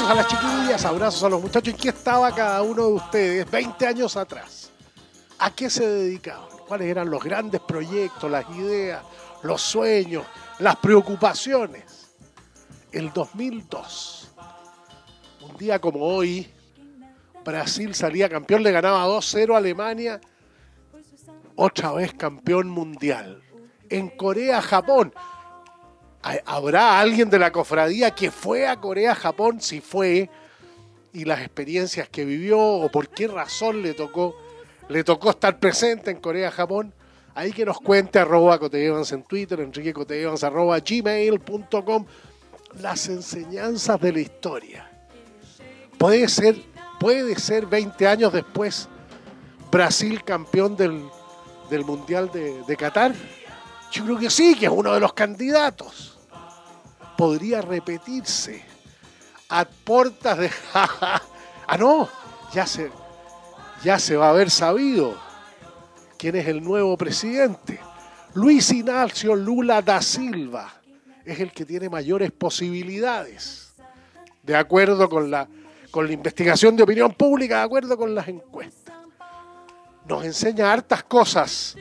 [0.00, 1.74] Besos a las chiquillas, abrazos a los muchachos.
[1.74, 4.70] ¿En qué estaba cada uno de ustedes 20 años atrás?
[5.38, 6.48] ¿A qué se dedicaban?
[6.66, 9.02] ¿Cuáles eran los grandes proyectos, las ideas,
[9.42, 10.24] los sueños,
[10.58, 12.14] las preocupaciones?
[12.92, 14.30] El 2002,
[15.42, 16.50] un día como hoy,
[17.44, 20.18] Brasil salía campeón, le ganaba 2-0 a Alemania,
[21.56, 23.42] otra vez campeón mundial.
[23.90, 25.12] En Corea, Japón,
[26.22, 29.60] ¿Habrá alguien de la cofradía que fue a Corea, Japón?
[29.60, 30.28] Si fue,
[31.14, 34.36] y las experiencias que vivió, o por qué razón le tocó,
[34.88, 36.92] le tocó estar presente en Corea, Japón.
[37.34, 42.06] Ahí que nos cuente arroba Cotevans en Twitter, Enrique Cotevans arroba gmail.com
[42.78, 44.90] las enseñanzas de la historia.
[45.96, 46.56] Puede ser,
[46.98, 48.88] puede ser 20 años después
[49.70, 51.02] Brasil campeón del,
[51.70, 53.14] del Mundial de, de Qatar.
[53.90, 56.09] Yo creo que sí, que es uno de los candidatos
[57.20, 58.62] podría repetirse
[59.50, 60.50] a puertas de...
[60.74, 62.08] ah, no,
[62.50, 62.90] ya se,
[63.84, 65.20] ya se va a haber sabido
[66.16, 67.78] quién es el nuevo presidente.
[68.32, 70.72] Luis Ignacio Lula da Silva
[71.22, 73.74] es el que tiene mayores posibilidades,
[74.42, 75.46] de acuerdo con la,
[75.90, 78.96] con la investigación de opinión pública, de acuerdo con las encuestas.
[80.08, 81.76] Nos enseña hartas cosas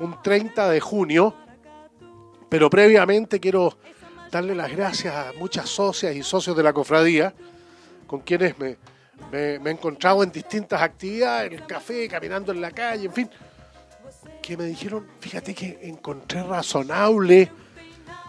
[0.00, 1.32] un 30 de junio,
[2.48, 3.78] pero previamente quiero
[4.30, 7.34] darle las gracias a muchas socias y socios de la cofradía,
[8.06, 8.76] con quienes me,
[9.32, 13.30] he encontrado en distintas actividades, en el café, caminando en la calle, en fin,
[14.42, 17.50] que me dijeron, fíjate que encontré razonable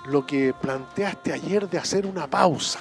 [0.08, 2.80] lo que planteaste ayer de hacer una pausa.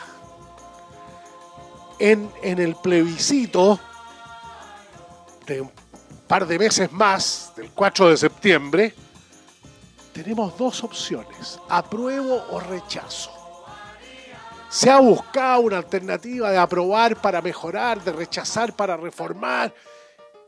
[2.01, 3.81] En, en el plebiscito
[5.47, 5.71] de un
[6.29, 8.95] par de meses más, del 4 de septiembre,
[10.23, 13.31] tenemos dos opciones, apruebo o rechazo.
[14.69, 19.73] Se ha buscado una alternativa de aprobar para mejorar, de rechazar para reformar.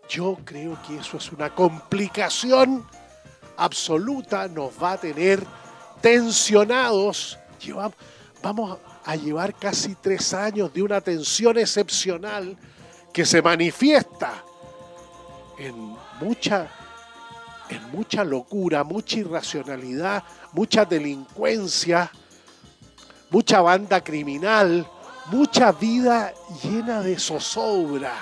[0.08, 2.84] Yo creo que eso es una complicación
[3.56, 5.40] absoluta, nos va a tener
[6.00, 7.38] tensionados.
[8.42, 12.56] vamos a llevar casi tres años de una tensión excepcional
[13.12, 14.42] que se manifiesta
[15.58, 16.79] en mucha
[17.70, 20.22] en mucha locura, mucha irracionalidad,
[20.52, 22.10] mucha delincuencia,
[23.30, 24.86] mucha banda criminal,
[25.26, 26.32] mucha vida
[26.62, 28.12] llena de zozobra.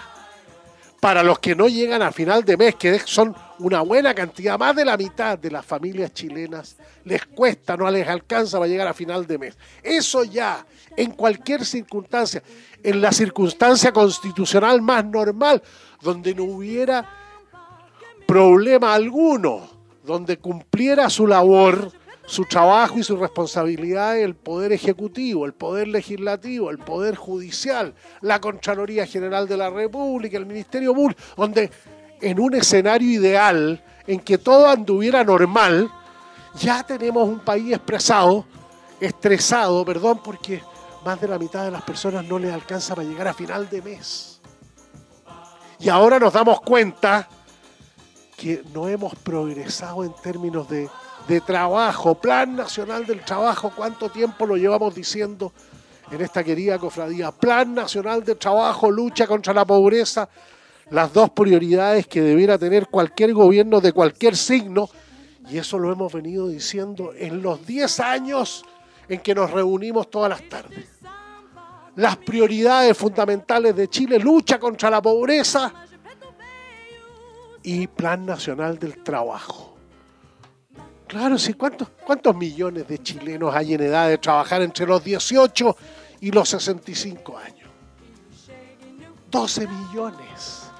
[1.00, 4.74] Para los que no llegan a final de mes, que son una buena cantidad, más
[4.74, 8.94] de la mitad de las familias chilenas, les cuesta, no les alcanza para llegar a
[8.94, 9.56] final de mes.
[9.82, 10.66] Eso ya,
[10.96, 12.42] en cualquier circunstancia,
[12.82, 15.62] en la circunstancia constitucional más normal,
[16.02, 17.27] donde no hubiera
[18.28, 19.70] problema alguno,
[20.04, 21.90] donde cumpliera su labor,
[22.26, 28.38] su trabajo y su responsabilidad el Poder Ejecutivo, el Poder Legislativo, el Poder Judicial, la
[28.38, 31.70] Contraloría General de la República, el Ministerio Público, donde
[32.20, 35.90] en un escenario ideal en que todo anduviera normal,
[36.60, 38.44] ya tenemos un país expresado,
[39.00, 40.62] estresado, perdón, porque
[41.02, 43.80] más de la mitad de las personas no les alcanza para llegar a final de
[43.80, 44.42] mes.
[45.80, 47.26] Y ahora nos damos cuenta
[48.38, 50.88] que no hemos progresado en términos de,
[51.40, 55.52] trabajo, Plan Nacional del Trabajo, ¿cuánto tiempo lo llevamos diciendo
[56.10, 57.32] en esta querida cofradía?
[57.32, 60.28] Plan Nacional del Trabajo, lucha contra la pobreza,
[60.90, 64.88] las dos prioridades que debiera tener cualquier gobierno de cualquier signo,
[65.50, 68.64] y eso lo hemos venido diciendo en los 10 años
[69.08, 70.86] en que nos reunimos todas las tardes.
[71.96, 75.87] Las prioridades fundamentales de Chile, lucha contra la pobreza,
[77.68, 79.76] y Plan Nacional del Trabajo.
[81.06, 85.76] Claro, sí, ¿cuántos, ¿cuántos millones de chilenos hay en edad de trabajar entre los 18
[86.22, 87.68] y los 65 años?
[89.30, 90.70] 12 millones.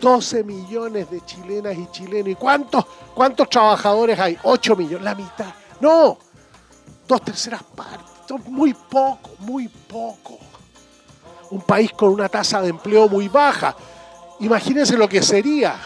[0.00, 2.30] 12 millones de chilenas y chilenos.
[2.30, 2.84] ¿Y cuántos,
[3.14, 4.36] cuántos trabajadores hay?
[4.42, 5.54] 8 millones, la mitad.
[5.80, 6.18] No,
[7.06, 8.48] dos terceras partes.
[8.48, 10.40] Muy poco, muy poco.
[11.50, 13.76] un país con una tasa de empleo muy baja.
[14.40, 15.78] Imagínense lo que sería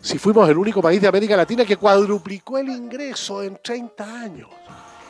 [0.00, 4.48] si fuimos el único país de América Latina que cuadruplicó el ingreso en 30 años.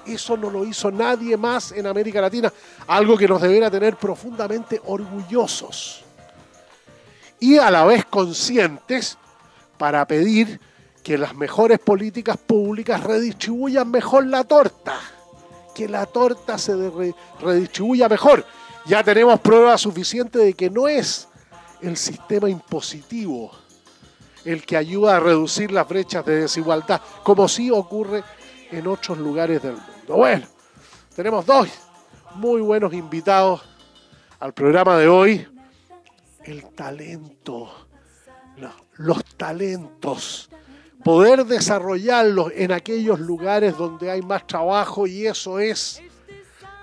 [0.06, 2.52] Eso no lo hizo nadie más en América Latina,
[2.86, 6.02] algo que nos deberá tener profundamente orgullosos.
[7.38, 9.16] Y a la vez conscientes
[9.78, 10.60] para pedir
[11.02, 14.98] que las mejores políticas públicas redistribuyan mejor la torta,
[15.74, 16.74] que la torta se
[17.40, 18.44] redistribuya mejor.
[18.86, 21.28] Ya tenemos pruebas suficientes de que no es
[21.82, 23.50] el sistema impositivo
[24.44, 28.24] el que ayuda a reducir las brechas de desigualdad, como sí ocurre
[28.70, 30.16] en otros lugares del mundo.
[30.16, 30.46] Bueno,
[31.14, 31.68] tenemos dos
[32.34, 33.62] muy buenos invitados
[34.38, 35.46] al programa de hoy.
[36.42, 37.70] El talento,
[38.96, 40.48] los talentos,
[41.04, 46.02] poder desarrollarlos en aquellos lugares donde hay más trabajo y eso es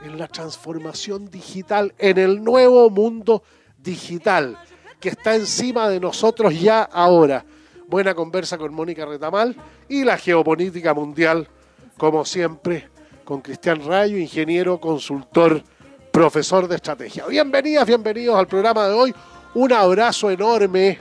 [0.04, 3.44] en la transformación digital, en el nuevo mundo
[3.80, 4.58] digital
[5.00, 7.46] que está encima de nosotros ya ahora.
[7.88, 9.56] Buena conversa con Mónica Retamal
[9.88, 11.48] y la geopolítica mundial,
[11.98, 12.90] como siempre,
[13.24, 15.62] con Cristian Rayo, ingeniero, consultor,
[16.12, 17.26] profesor de estrategia.
[17.28, 19.16] Bienvenidas, bienvenidos al programa de hoy.
[19.54, 20.98] Un abrazo enorme,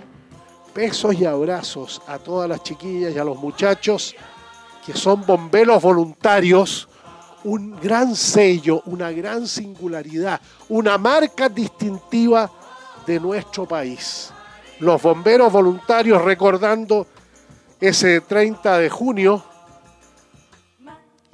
[0.75, 4.14] besos y abrazos a todas las chiquillas y a los muchachos
[4.84, 6.88] que son bomberos voluntarios
[7.46, 12.50] un gran sello, una gran singularidad, una marca distintiva
[13.06, 14.32] de nuestro país.
[14.80, 17.06] Los bomberos voluntarios recordando
[17.80, 19.42] ese 30 de junio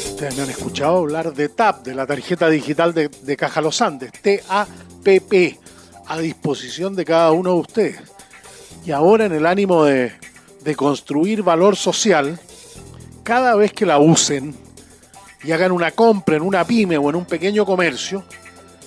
[0.09, 4.11] Ustedes me han escuchado hablar de TAP, de la tarjeta digital de, Caja Los Andes,
[4.19, 5.59] T-A-P-P,
[6.07, 8.01] a disposición de cada uno de ustedes.
[8.83, 10.11] Y ahora en el ánimo de,
[10.63, 12.39] de construir valor social,
[13.21, 14.55] cada vez que la usen
[15.43, 18.23] y hagan una compra en una pyme o en un pequeño comercio,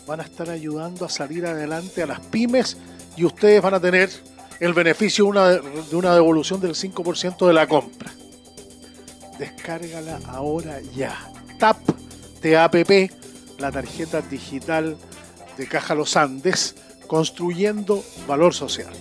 [0.07, 2.77] van a estar ayudando a salir adelante a las pymes
[3.17, 4.11] y ustedes van a tener
[4.61, 8.11] el beneficio de una devolución del 5% de la compra.
[9.39, 11.17] Descárgala ahora ya.
[11.59, 11.79] TAP,
[12.43, 13.11] TAPP,
[13.59, 14.99] la tarjeta digital
[15.57, 16.75] de Caja Los Andes,
[17.07, 18.93] construyendo valor social.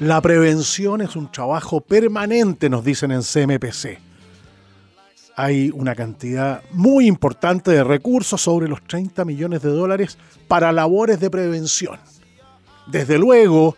[0.00, 3.98] La prevención es un trabajo permanente, nos dicen en CMPC.
[5.36, 10.16] Hay una cantidad muy importante de recursos, sobre los 30 millones de dólares,
[10.48, 12.00] para labores de prevención.
[12.86, 13.76] Desde luego,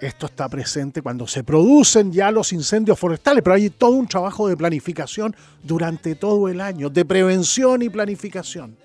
[0.00, 4.48] esto está presente cuando se producen ya los incendios forestales, pero hay todo un trabajo
[4.48, 8.76] de planificación durante todo el año, de prevención y planificación.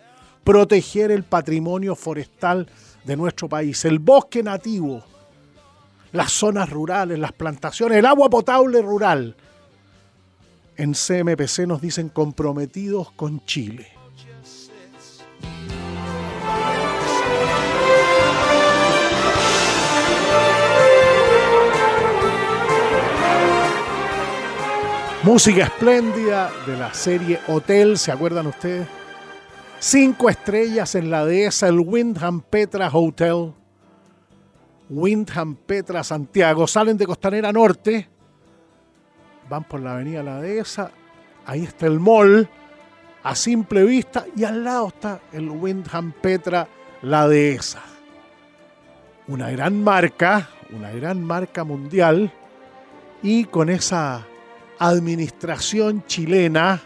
[0.44, 2.68] Proteger el patrimonio forestal
[3.04, 5.04] de nuestro país, el bosque nativo,
[6.12, 9.36] las zonas rurales, las plantaciones, el agua potable rural.
[10.76, 13.88] En CMPC nos dicen comprometidos con Chile.
[25.22, 28.88] Música espléndida de la serie Hotel, ¿se acuerdan ustedes?
[29.78, 33.54] Cinco estrellas en la dehesa, el Windham Petra Hotel.
[34.90, 38.10] Windham, Petra, Santiago, salen de Costanera Norte,
[39.48, 40.92] van por la avenida La Dehesa,
[41.46, 42.50] ahí está el mall,
[43.24, 46.68] a simple vista, y al lado está el Windham, Petra,
[47.04, 47.82] La Dehesa.
[49.28, 52.34] Una gran marca, una gran marca mundial,
[53.22, 54.26] y con esa
[54.80, 56.82] administración chilena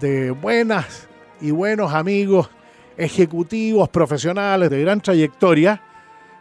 [0.00, 1.08] de buenas
[1.40, 2.50] y buenos amigos,
[2.96, 5.82] ejecutivos, profesionales de gran trayectoria,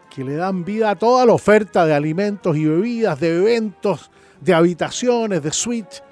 [0.10, 4.10] que le dan vida a toda la oferta de alimentos y bebidas, de eventos,
[4.42, 6.04] de habitaciones, de suites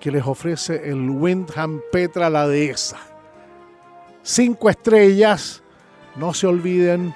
[0.00, 2.98] que les ofrece el Windham Petra La Dehesa.
[4.22, 5.62] Cinco estrellas,
[6.16, 7.14] no se olviden,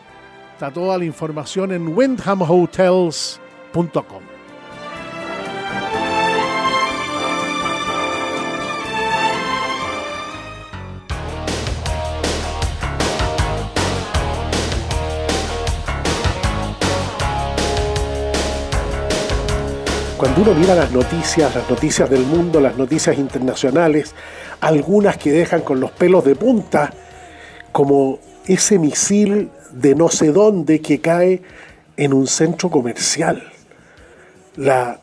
[0.53, 4.34] está toda la información en windhamhotels.com.
[20.25, 24.15] cuando uno mira las noticias, las noticias del mundo, las noticias internacionales,
[24.63, 26.95] algunas que dejan con los pelos de punta,
[27.73, 31.43] como ese misil de no sé dónde que cae
[31.99, 33.53] en un centro comercial.
[34.57, 34.99] La,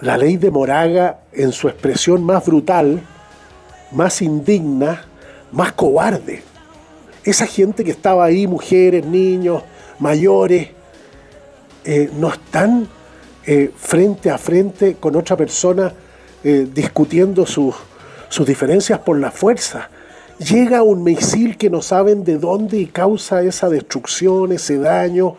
[0.00, 3.02] la ley de Moraga, en su expresión más brutal,
[3.90, 5.06] más indigna,
[5.50, 6.44] más cobarde.
[7.24, 9.64] Esa gente que estaba ahí, mujeres, niños,
[9.98, 10.68] mayores,
[11.84, 12.88] eh, no están
[13.46, 15.92] eh, frente a frente con otra persona
[16.44, 17.74] eh, discutiendo sus,
[18.28, 19.90] sus diferencias por la fuerza.
[20.38, 25.36] Llega un misil que no saben de dónde y causa esa destrucción, ese daño.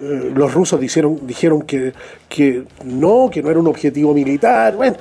[0.00, 1.92] los rusos dijeron, dijeron que,
[2.28, 4.74] que, no, que no era un objetivo militar.
[4.74, 4.96] Bueno,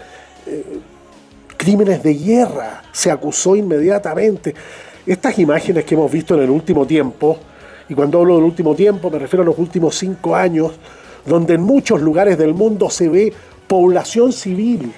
[1.57, 4.53] crímenes de guerra, se acusó inmediatamente.
[5.05, 7.37] Estas imágenes que hemos visto en el último tiempo,
[7.87, 10.71] y cuando hablo del último tiempo me refiero a los últimos cinco años,
[11.25, 13.33] donde en muchos lugares del mundo se ve
[13.67, 14.93] población civil.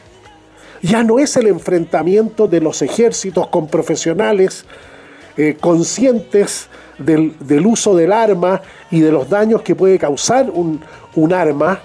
[0.81, 4.65] Ya no es el enfrentamiento de los ejércitos con profesionales
[5.37, 6.67] eh, conscientes
[6.97, 10.81] del, uso del arma y de los daños que puede causar un,
[11.15, 11.81] un arma,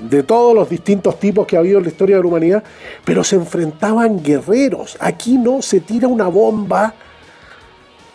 [0.00, 2.64] de todos los distintos tipos que ha habido en la historia de la humanidad,
[3.04, 4.96] pero se enfrentaban guerreros.
[4.98, 6.94] Aquí no se tira una bomba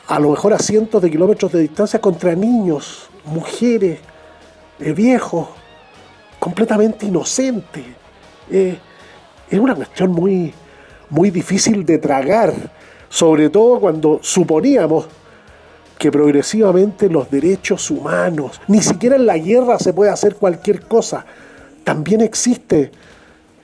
[0.07, 3.99] a lo mejor a cientos de kilómetros de distancia contra niños, mujeres,
[4.79, 5.47] eh, viejos,
[6.39, 7.83] completamente inocentes.
[8.51, 8.77] Eh,
[9.49, 10.53] es una cuestión muy,
[11.09, 12.53] muy difícil de tragar,
[13.09, 15.07] sobre todo cuando suponíamos
[15.97, 21.25] que progresivamente los derechos humanos, ni siquiera en la guerra se puede hacer cualquier cosa,
[21.83, 22.91] también existe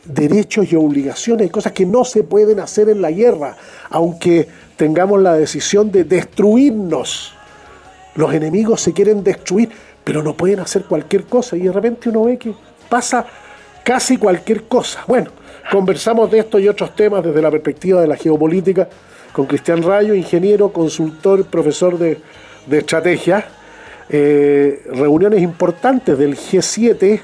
[0.05, 3.57] derechos y obligaciones, cosas que no se pueden hacer en la guerra,
[3.89, 7.33] aunque tengamos la decisión de destruirnos.
[8.15, 9.69] Los enemigos se quieren destruir,
[10.11, 12.53] pero no pueden hacer cualquier cosa y de repente uno ve que
[12.89, 13.25] pasa
[13.81, 15.05] casi cualquier cosa.
[15.07, 15.31] Bueno,
[15.71, 18.89] conversamos de esto y otros temas desde la perspectiva de la geopolítica
[19.31, 22.19] con Cristian Rayo, ingeniero, consultor, profesor de,
[22.69, 23.45] estrategia.
[24.09, 27.21] Eh, reuniones importantes del G7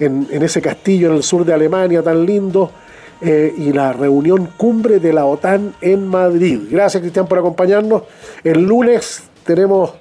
[0.00, 2.72] en, en ese castillo en el sur de Alemania tan lindo
[3.20, 6.62] eh, y la reunión cumbre de la OTAN en Madrid.
[6.68, 8.02] Gracias, Cristian, por acompañarnos.
[8.42, 9.92] El lunes tenemos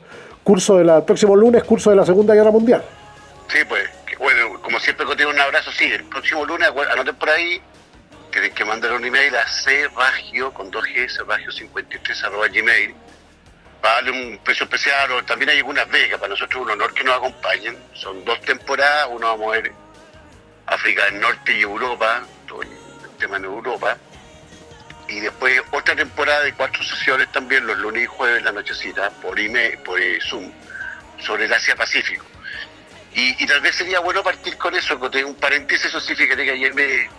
[0.45, 2.85] curso de la, próximo lunes, curso de la Segunda Guerra Mundial.
[3.51, 7.59] Sí, pues, bueno, como siempre contigo un abrazo, sí, el próximo lunes, anoten por ahí,
[8.31, 9.43] tienen que mandar un email a
[9.93, 12.93] cragio con 2G, ragio 53 arroba gmail,
[13.81, 17.03] para darle un precio especial, o también hay algunas becas, para nosotros un honor que
[17.03, 19.71] nos acompañen, son dos temporadas, uno vamos a ver
[20.67, 22.69] África del Norte y Europa, todo el
[23.17, 23.97] tema en Europa.
[25.15, 29.39] Y después otra temporada de cuatro sesiones también, los lunes y jueves, la nochecita, por
[29.39, 30.51] email, por eh, Zoom,
[31.19, 32.25] sobre el Asia-Pacífico.
[33.13, 36.51] Y, tal vez sería bueno partir con eso, porque un paréntesis, eso sí, fíjate que
[36.51, 37.09] ayer me,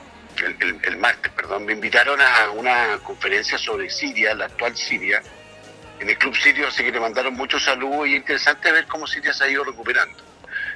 [0.83, 5.23] el, martes, perdón, me invitaron a una conferencia sobre Siria, la actual Siria,
[5.99, 9.07] en el Club Sirio, así que le mandaron muchos saludos y es interesante ver cómo
[9.07, 10.19] Siria se ha ido recuperando.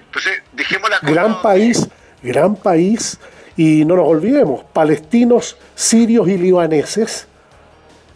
[0.07, 1.01] Entonces, dejemos la...
[1.03, 1.87] Gran país,
[2.23, 3.19] gran país
[3.61, 7.29] y no nos olvidemos, palestinos, sirios y libaneses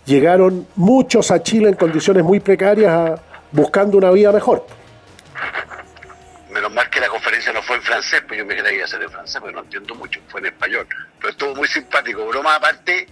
[0.06, 3.20] llegaron muchos a Chile en condiciones muy precarias
[3.52, 4.66] buscando una vida mejor.
[6.50, 9.10] Menos mal que la conferencia no fue en francés, pues yo me quería hacer en
[9.10, 10.86] francés, pero no entiendo mucho, fue en español.
[11.18, 12.26] Pero estuvo muy simpático.
[12.26, 13.06] Broma aparte,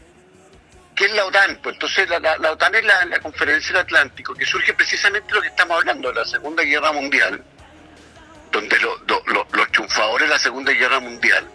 [0.94, 1.58] ¿qué es la OTAN?
[1.62, 5.76] Pues entonces la, OTAN es la, conferencia del Atlántico, que surge precisamente lo que estamos
[5.76, 7.44] hablando, de la Segunda Guerra Mundial,
[8.50, 11.46] donde los triunfadores de la Segunda Guerra Mundial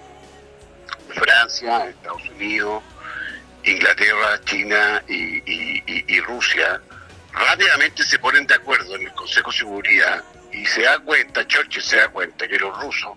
[1.17, 2.83] Francia, Estados Unidos,
[3.63, 6.81] Inglaterra, China y, Rusia
[7.31, 11.81] rápidamente se ponen de acuerdo en el Consejo de Seguridad y se da cuenta, Churchill
[11.81, 13.12] se da cuenta que los rusos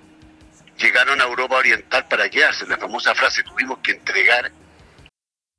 [0.77, 2.67] llegaron a Europa Oriental para quedarse.
[2.67, 4.53] La famosa frase, tuvimos que entregar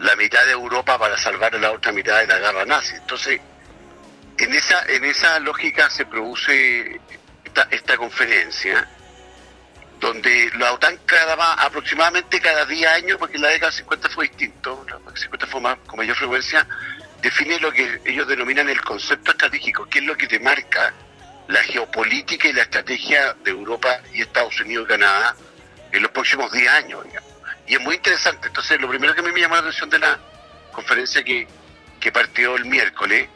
[0.00, 2.94] La mitad de Europa para salvar a la otra mitad de la guerra nazi.
[2.96, 3.40] Entonces,
[4.38, 7.00] en esa, en esa lógica se produce
[7.70, 8.88] esta, conferencia
[9.98, 14.98] donde la OTAN cada aproximadamente cada 10 años, porque la década 50 fue distinto, la
[15.14, 16.66] 50 fue más, con mayor frecuencia,
[17.20, 20.94] define lo que ellos denominan el concepto estratégico, que es lo que te marca
[21.48, 25.36] la geopolítica y la estrategia de Europa y Estados Unidos y Canadá
[25.92, 27.04] en los próximos 10 años.
[27.70, 28.48] Y es muy interesante.
[28.48, 30.18] Entonces, lo primero que a mí me llamó la atención de la
[30.72, 31.46] conferencia que,
[32.00, 33.28] que partió el miércoles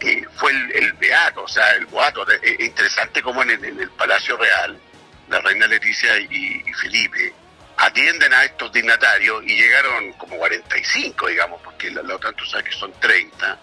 [0.00, 2.26] eh, fue el, beato, o sea, el boato.
[2.30, 4.80] Es interesante como en el, Palacio Real
[5.28, 7.34] la reina Leticia y, y, Felipe
[7.76, 12.70] atienden a estos dignatarios y llegaron como 45, digamos, porque la, la OTAN tú sabes
[12.70, 13.58] que son 30,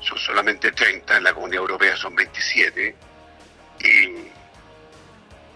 [0.00, 2.96] son solamente 30, en la Comunidad Europea son 27,
[3.80, 4.32] y,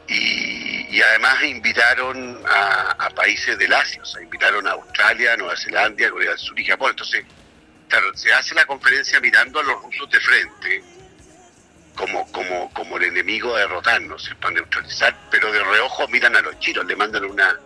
[0.09, 5.57] y, y además invitaron a, a, países del Asia, o sea, invitaron a Australia, Nueva
[5.57, 6.91] Zelanda, Corea del Sur y Japón.
[6.91, 7.25] Entonces,
[7.89, 10.85] claro, se hace la conferencia mirando a los rusos de frente,
[11.95, 16.59] como, como, como el enemigo a derrotarnos, para neutralizar, pero de reojo miran a los
[16.61, 17.59] chinos, le mandan una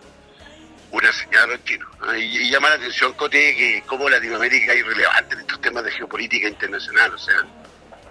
[0.91, 1.87] una señal a los chinos.
[2.01, 2.17] ¿no?
[2.17, 5.91] Y, y, llama la atención, Cote, que como Latinoamérica es irrelevante en estos temas de
[5.91, 7.45] geopolítica internacional, o sea,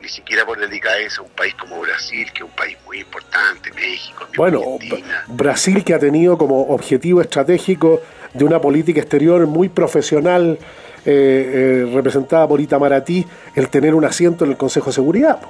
[0.01, 4.27] ni siquiera por delicadeza, un país como Brasil, que es un país muy importante, México,
[4.37, 5.25] Bueno, Argentina.
[5.29, 8.03] Brasil que ha tenido como objetivo estratégico
[8.33, 10.59] de una política exterior muy profesional,
[11.05, 15.41] eh, eh, representada por Itamaraty, el tener un asiento en el Consejo de Seguridad.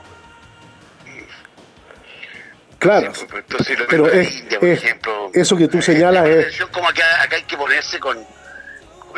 [2.79, 6.65] Claro, sí, pues, entonces, pero es, India, por es, ejemplo, eso que tú señalas es...
[6.73, 8.17] Como acá, acá hay que ponerse con,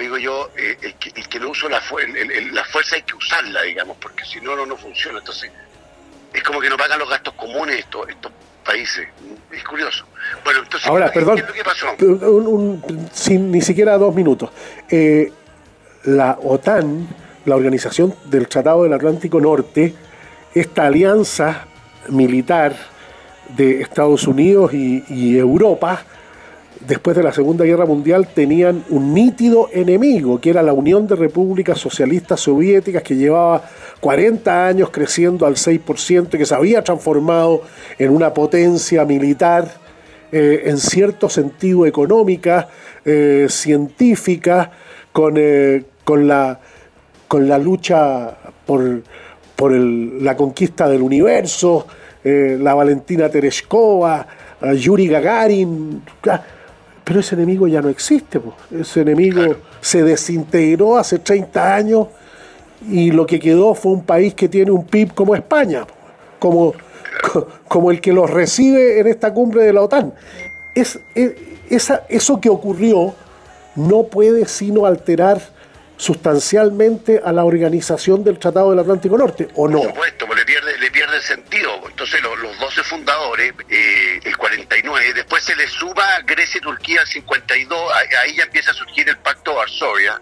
[0.00, 2.96] digo yo, eh, el, que, el que no usa la, fu el, el, la fuerza
[2.96, 5.18] hay que usarla, digamos, porque si no, no, no funciona.
[5.18, 5.50] Entonces,
[6.32, 8.32] es como que no pagan los gastos comunes estos, estos
[8.64, 9.08] países.
[9.50, 10.04] Es curioso.
[10.44, 11.86] Bueno, entonces, Ahora, ¿qué, perdón, ¿qué es lo que pasó?
[12.00, 14.50] Un, un, sin ni siquiera dos minutos.
[14.88, 15.32] Eh,
[16.04, 17.08] la OTAN,
[17.44, 19.94] la Organización del Tratado del Atlántico Norte,
[20.54, 21.66] esta alianza
[22.08, 22.74] militar
[23.48, 26.04] de Estados Unidos y, y, Europa,
[26.86, 31.16] después de la Segunda Guerra Mundial, tenían un nítido enemigo, que era la Unión de
[31.16, 33.62] Repúblicas Socialistas Soviéticas, que llevaba
[34.00, 37.62] 40 años creciendo al 6% y que se había transformado
[37.98, 39.70] en una potencia militar,
[40.32, 42.68] eh, en cierto sentido económica,
[43.04, 44.70] eh, científica,
[45.12, 46.58] con, eh, con, la,
[47.28, 49.02] con la lucha por,
[49.54, 51.86] por la conquista del universo,
[52.24, 54.24] la Valentina Tereshkova,
[54.76, 56.02] Yuri Gagarin,
[57.12, 58.54] pero ese enemigo ya no existe, po.
[58.74, 59.58] ese enemigo claro.
[59.82, 62.06] se desintegró hace 30 años
[62.88, 65.86] y lo que quedó fue un país que tiene un PIB como España,
[66.38, 66.72] como,
[67.68, 70.14] como el que los recibe en esta cumbre de la OTAN.
[70.74, 71.34] Es, es
[71.68, 73.14] esa, eso que ocurrió
[73.76, 75.38] no puede sino alterar
[75.98, 79.80] sustancialmente a la organización del Tratado del Atlántico Norte, ¿o no?
[79.80, 81.80] Por supuesto, pues le pierde, le pierde sentido.
[81.86, 87.00] Entonces los, los 12 fundadores, eh, el 49, después se le suba Grecia y Turquía
[87.00, 90.20] al 52, ahí ya empieza a surgir el Pacto de Varsovia,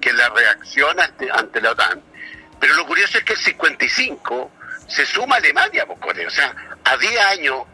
[0.00, 2.02] que es la reacción ante, la OTAN.
[2.60, 4.52] Pero lo curioso es que el 55
[4.88, 6.54] se suma Alemania, pues, o sea,
[6.84, 7.64] a 10 años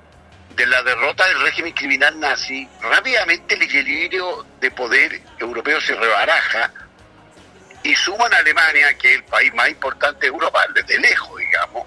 [0.57, 6.71] de la derrota del régimen criminal nazi, rápidamente el equilibrio de poder europeo se rebaraja
[7.83, 11.87] y suman a Alemania, que es el país más importante de Europa, desde lejos, digamos,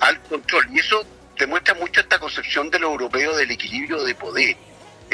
[0.00, 0.66] al control.
[0.72, 1.04] Y eso
[1.38, 4.56] demuestra mucho esta concepción de lo europeo del equilibrio de poder.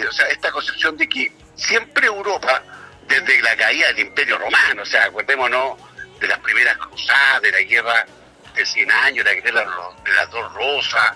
[0.08, 2.62] O sea, esta concepción de que siempre Europa,
[3.06, 5.78] desde la caída del Imperio Romano, o sea, acordémonos
[6.20, 8.06] de las primeras cruzadas, de la guerra
[8.54, 9.66] de 100 años, de la guerra
[10.04, 11.12] de las dos rosas,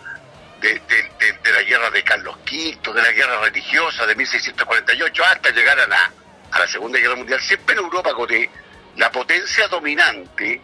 [0.61, 0.81] de,
[1.43, 5.87] de, la guerra de Carlos V, de la guerra religiosa de 1648, hasta llegar a
[5.87, 6.13] la,
[6.51, 8.51] a la Segunda Guerra Mundial, siempre en Europa, Coté,
[8.97, 10.61] la potencia dominante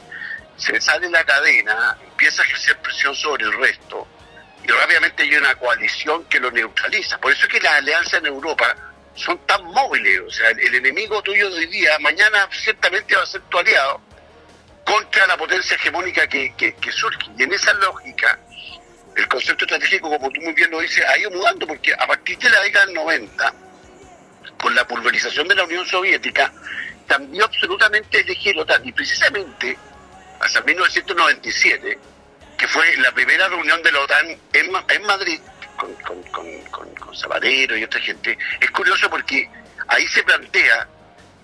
[0.62, 4.06] se sale la cadena, empieza a ejercer presión sobre el resto
[4.62, 7.18] y rápidamente hay una coalición que lo neutraliza.
[7.18, 8.76] Por eso es que las alianzas en Europa
[9.14, 10.20] son tan móviles.
[10.20, 14.00] O sea, el enemigo tuyo de hoy día, mañana ciertamente va a ser tu aliado
[14.84, 17.30] contra la potencia hegemónica que, surge.
[17.36, 18.38] Y en esa lógica,
[19.16, 22.38] el concepto estratégico, como tú muy bien lo dices, ha ido mudando porque a partir
[22.38, 23.54] de la década del 90,
[24.60, 26.52] con la pulverización de la Unión Soviética,
[27.08, 28.54] cambió absolutamente el eje.
[28.84, 29.76] Y precisamente
[30.42, 31.98] hasta 1997,
[32.58, 35.40] que fue la primera reunión de la OTAN en, en Madrid,
[35.76, 36.22] con, con,
[37.78, 39.48] y otra gente, es curioso porque
[39.88, 40.88] ahí se plantea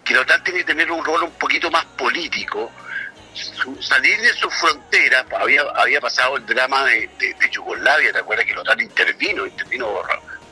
[0.05, 2.73] que la OTAN tiene que tener un rol un poquito más político,
[3.81, 7.09] salir de sus fronteras, había, había pasado el drama de,
[7.53, 10.03] Yugoslavia, ¿te acuerdas que la OTAN intervino, intervino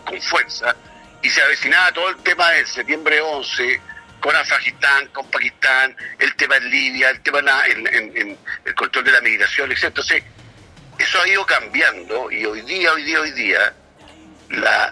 [0.04, 0.74] con fuerza,
[1.20, 3.80] y se avecinaba todo el tema del septiembre 11,
[4.20, 9.20] con Afganistán, con Pakistán, el tema en Libia, el tema en, el control de la
[9.20, 9.84] migración, etc.
[9.84, 10.22] Entonces,
[10.98, 13.74] eso ha ido cambiando y hoy día, hoy día, hoy día,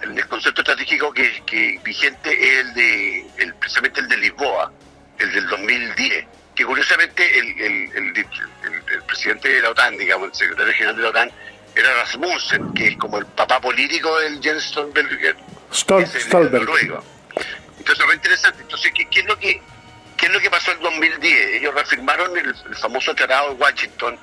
[0.03, 4.73] el concepto estratégico que, que vigente es el de, el, precisamente el de Lisboa,
[5.19, 10.97] el del 2010, que curiosamente el, el, presidente de la OTAN, digamos, el secretario general
[10.97, 11.31] de la OTAN,
[11.75, 15.37] era Rasmussen, que es como el papá político del Jens Stoltenberg,
[15.73, 17.03] Stoltenberg.
[17.79, 18.63] Entonces, es interesante.
[18.63, 19.61] Entonces, ¿qué, es lo que,
[20.17, 21.55] ¿qué es lo que pasó en 2010?
[21.55, 24.19] Ellos reafirmaron el, famoso Tratado de Washington,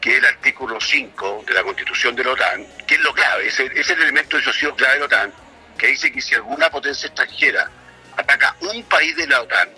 [0.00, 3.48] que es el artículo 5 de la Constitución de la OTAN, que es lo clave,
[3.48, 5.32] es el, es el elemento disociado clave de la OTAN,
[5.78, 7.70] que dice que si alguna potencia extranjera
[8.16, 9.68] ataca un país de la OTAN,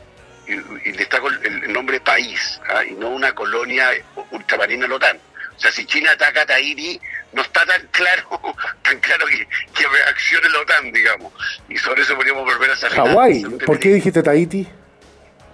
[0.47, 2.85] y, le destaco el, nombre país, ¿ah?
[2.85, 3.91] y no una colonia
[4.31, 5.19] ultramarina de la OTAN,
[5.59, 7.01] o sea, si China ataca a Tahiti,
[7.33, 8.41] no está tan claro,
[8.83, 11.33] tan claro que, que reaccione la OTAN, digamos.
[11.69, 12.97] Y sobre eso podríamos volver a saber.
[12.97, 14.69] Hawái, ¿por qué dijiste Tahiti?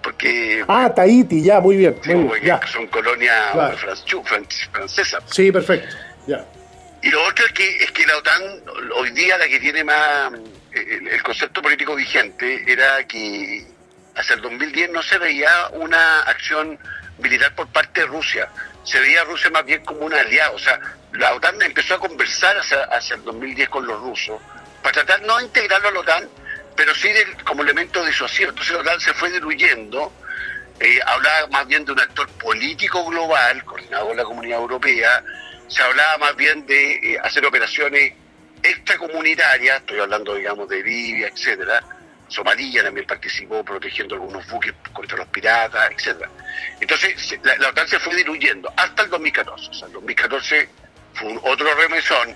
[0.03, 0.63] Porque.
[0.67, 1.99] Ah, Tahiti, ya, muy bien.
[2.71, 3.51] son colonias
[4.71, 5.23] francesas.
[5.31, 5.95] Sí, perfecto.
[6.27, 6.45] Ya.
[7.01, 8.43] Y lo otro es que, es que la OTAN,
[8.95, 10.33] hoy día la que tiene más.
[10.71, 13.65] El, el concepto político vigente era que
[14.15, 16.77] hacia el 2010 no se veía una acción
[17.17, 18.49] militar por parte de Rusia.
[18.85, 20.55] Se veía a Rusia más bien como un aliado.
[20.55, 20.79] O sea,
[21.13, 24.41] la OTAN empezó a conversar hacia, el 2010 con los rusos
[24.81, 26.29] para tratar no de integrarlo a la OTAN,
[26.75, 27.09] pero sí
[27.43, 28.49] como elemento disuasivo.
[28.49, 30.13] Entonces la OTAN se fue diluyendo,
[30.79, 35.23] eh, hablaba más bien de un actor político global, coordinado con la comunidad europea,
[35.67, 38.13] se hablaba más bien de eh, hacer operaciones
[38.61, 41.83] extracomunitarias, estoy hablando, digamos, de Libia, etcétera.
[42.27, 46.29] Somalia también participó protegiendo algunos buques contra los piratas, etcétera.
[46.79, 49.69] Entonces la, OTAN se fue diluyendo hasta el 2014.
[49.69, 50.69] O sea, el 2014
[51.13, 52.35] fue otro remesón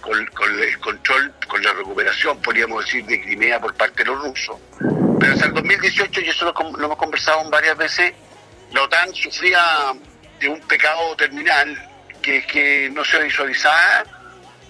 [0.00, 4.56] con, el control, con la recuperación, podríamos decir, de Crimea por parte de los rusos.
[5.20, 8.12] Pero hasta el 2018, y eso lo, hemos conversado varias veces,
[8.72, 9.92] la OTAN sufría
[10.40, 11.90] de un pecado terminal,
[12.20, 14.04] que es que no se visualizaba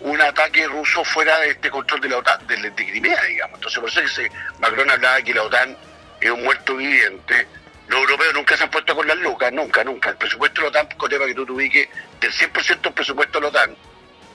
[0.02, 3.56] un ataque ruso fuera de este control de la OTAN, de, de Crimea, digamos.
[3.56, 5.76] Entonces, por eso es que Macron hablaba que la OTAN
[6.20, 7.46] es un muerto viviente.
[7.88, 10.10] Los europeos nunca se han puesto con las lucas, nunca, nunca.
[10.10, 11.88] El presupuesto de la OTAN, con tema que tú te ubiques,
[12.20, 13.76] del 100% del presupuesto de la OTAN,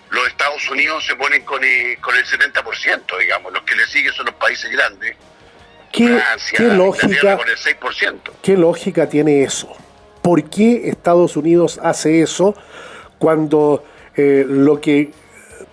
[0.09, 3.53] los Estados Unidos se ponen con el, con el 70%, digamos.
[3.53, 5.15] Los que le siguen son los países grandes.
[5.91, 6.21] ¿Qué,
[6.55, 8.19] ¿qué lógica, con el 6%.
[8.41, 9.75] ¿Qué lógica tiene eso?
[10.21, 12.55] ¿Por qué Estados Unidos hace eso
[13.17, 15.11] cuando eh, lo que,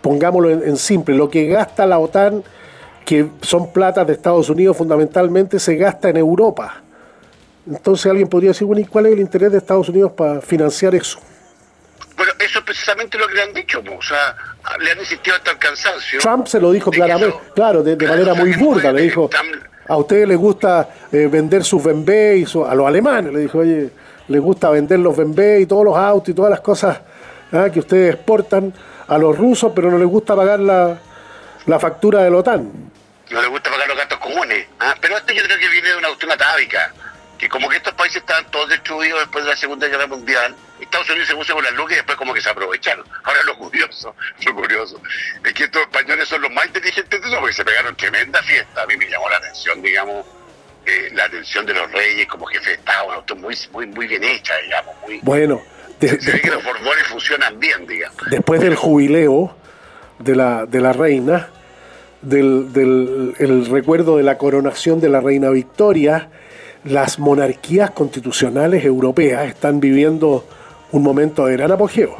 [0.04, 2.44] pongámoslo en, simple, lo que gasta la OTAN,
[3.06, 6.82] que son platas de Estados Unidos fundamentalmente, se gasta en Europa?
[7.66, 10.94] Entonces alguien podría decir, bueno, ¿y cuál es el interés de Estados Unidos para financiar
[10.94, 11.18] eso?
[12.18, 14.36] Bueno, eso es precisamente lo que le han dicho, o sea,
[14.78, 16.20] le han insistido hasta el cansancio.
[16.20, 19.30] Trump se lo dijo claramente, claro, de, manera muy burda, le dijo,
[19.88, 23.88] a ustedes les gusta eh, vender sus BMW y a los alemanes, le dijo, oye,
[24.28, 27.00] les gusta vender los BMW y todos los autos y todas las cosas
[27.52, 27.70] ¿ah?
[27.72, 28.70] que ustedes exportan
[29.06, 30.98] a los rusos, pero no les gusta pagar la,
[31.66, 32.70] la factura de la OTAN.
[33.30, 34.94] No les gusta pagar los gastos comunes, ¿ah?
[35.00, 36.92] pero esto yo creo que viene de una última tábica
[37.38, 41.08] que como que estos países estaban todos destruidos después de la Segunda Guerra Mundial, Estados
[41.10, 43.04] Unidos se puso con las lucas y después como que se aprovecharon.
[43.24, 44.14] Ahora lo curioso,
[44.46, 45.00] lo curioso,
[45.44, 48.82] es que estos españoles son los más inteligentes de eso porque se pegaron tremenda fiesta.
[48.82, 50.26] A mí me llamó la atención, digamos,
[50.86, 54.22] eh, la atención de los reyes como jefe de Estado, una muy, muy, muy bien
[54.22, 54.94] hecha, digamos.
[55.02, 55.62] Muy, bueno,
[56.00, 58.18] se ve que los Borbones funcionan bien, digamos.
[58.30, 59.56] Después del jubileo
[60.18, 61.48] de la, de la reina,
[62.22, 66.30] del, del el recuerdo de la coronación de la reina Victoria,
[66.84, 70.46] las monarquías constitucionales europeas están viviendo
[70.92, 72.16] un momento de gran apogeo.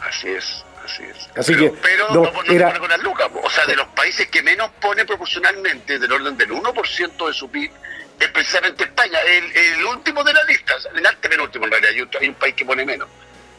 [0.00, 1.28] Así es, así es.
[1.36, 2.78] Así pero, que, pero no, no, era...
[2.78, 6.50] con las lucas, o sea, de los países que menos pone proporcionalmente, del orden del
[6.50, 7.70] 1% de su PIB,
[8.18, 12.54] es precisamente España, el, último de la lista, el antepenúltimo en realidad, hay un país
[12.54, 13.08] que pone menos.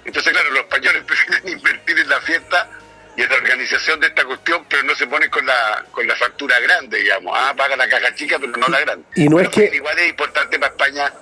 [0.04, 2.70] Entonces, claro, los españoles prefieren invertir en la fiesta
[3.18, 6.15] y en la organización de esta cuestión, pero no se pone con la con la
[6.15, 7.34] factura grande, digamos.
[7.38, 9.06] Ah, paga la caja chica, pero no la grande.
[9.15, 9.72] Y no es que...
[9.74, 11.13] Igual es importante para España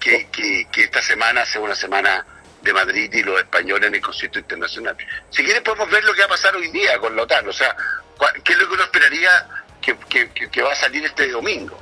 [0.00, 2.26] que, que, esta semana sea una semana
[2.62, 4.96] de Madrid y los españoles en el concierto internacional.
[5.30, 7.52] Si quieres podemos ver lo que va a pasar hoy día con la OTAN, o
[7.52, 7.76] sea,
[8.42, 9.46] qué es lo que uno esperaría
[9.80, 9.96] que,
[10.50, 11.81] que, va a salir este domingo.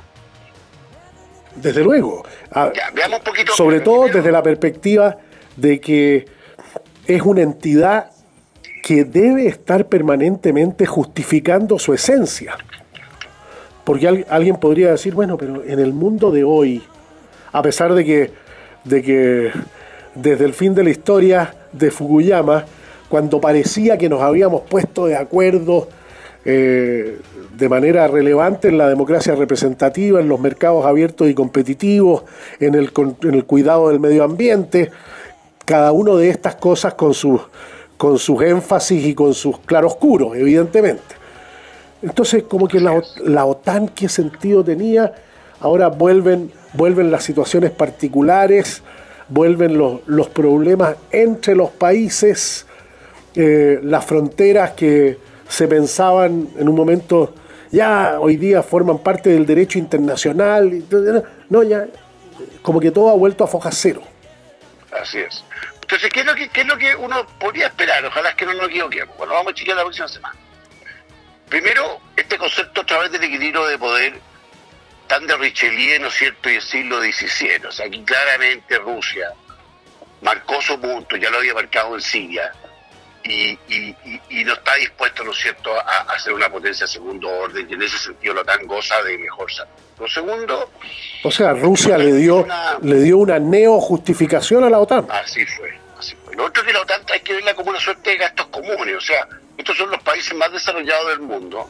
[1.55, 2.23] Desde luego.
[2.51, 3.53] Ah, veamos un poquito.
[3.53, 5.17] Sobre todo desde la perspectiva
[5.57, 6.25] de que
[7.07, 8.11] es una entidad
[8.81, 12.57] que debe estar permanentemente justificando su esencia.
[13.83, 16.83] Porque alguien podría decir, bueno, pero en el mundo de hoy,
[17.51, 18.31] a pesar de que,
[18.83, 19.51] de que
[20.15, 22.65] desde el fin de la historia de Fukuyama,
[23.09, 25.89] cuando parecía que nos habíamos puesto de acuerdo
[26.45, 27.19] eh,
[27.61, 32.23] de manera relevante en la democracia representativa, en los mercados abiertos y competitivos,
[32.59, 34.89] en el, cuidado del medio ambiente,
[35.63, 37.39] cada una de estas cosas con sus,
[37.97, 41.03] con sus énfasis y con sus claroscuros, evidentemente.
[42.01, 45.13] Entonces, como que la, OTAN, ¿qué sentido tenía?
[45.59, 48.81] Ahora vuelven, vuelven las situaciones particulares,
[49.29, 52.65] vuelven los, problemas entre los países,
[53.35, 57.35] eh, las fronteras que se pensaban en un momento,
[57.71, 60.83] ya hoy día forman parte del derecho internacional.
[61.49, 61.87] No, ya,
[62.61, 64.01] como que todo ha vuelto a foja cero.
[64.91, 65.43] Así es.
[65.81, 68.05] Entonces, ¿qué es lo que, es lo que uno podría esperar?
[68.05, 69.17] Ojalá que no nos equivoquemos.
[69.17, 70.35] Bueno, vamos a chequear la próxima semana.
[71.49, 74.13] Primero, este concepto a través del equilibrio de poder
[75.07, 77.67] tan de Richelieu, ¿no es cierto?, y el siglo XVII.
[77.67, 79.33] O sea, aquí claramente Rusia
[80.21, 82.53] marcó su punto, ya lo había marcado en Siria,
[83.23, 87.81] y, no está dispuesto, ¿no es cierto?, a, hacer una potencia segundo orden, y en
[87.81, 89.71] ese sentido la OTAN goza de mejor salud.
[89.99, 90.71] Lo segundo...
[91.23, 95.07] O sea, Rusia le dio, una, le dio una neo-justificación a la OTAN.
[95.11, 96.35] Así fue, así fue.
[96.35, 98.95] Lo otro es que la OTAN hay que verla como una suerte de gastos comunes,
[98.95, 101.69] o sea, estos son los países más desarrollados del mundo.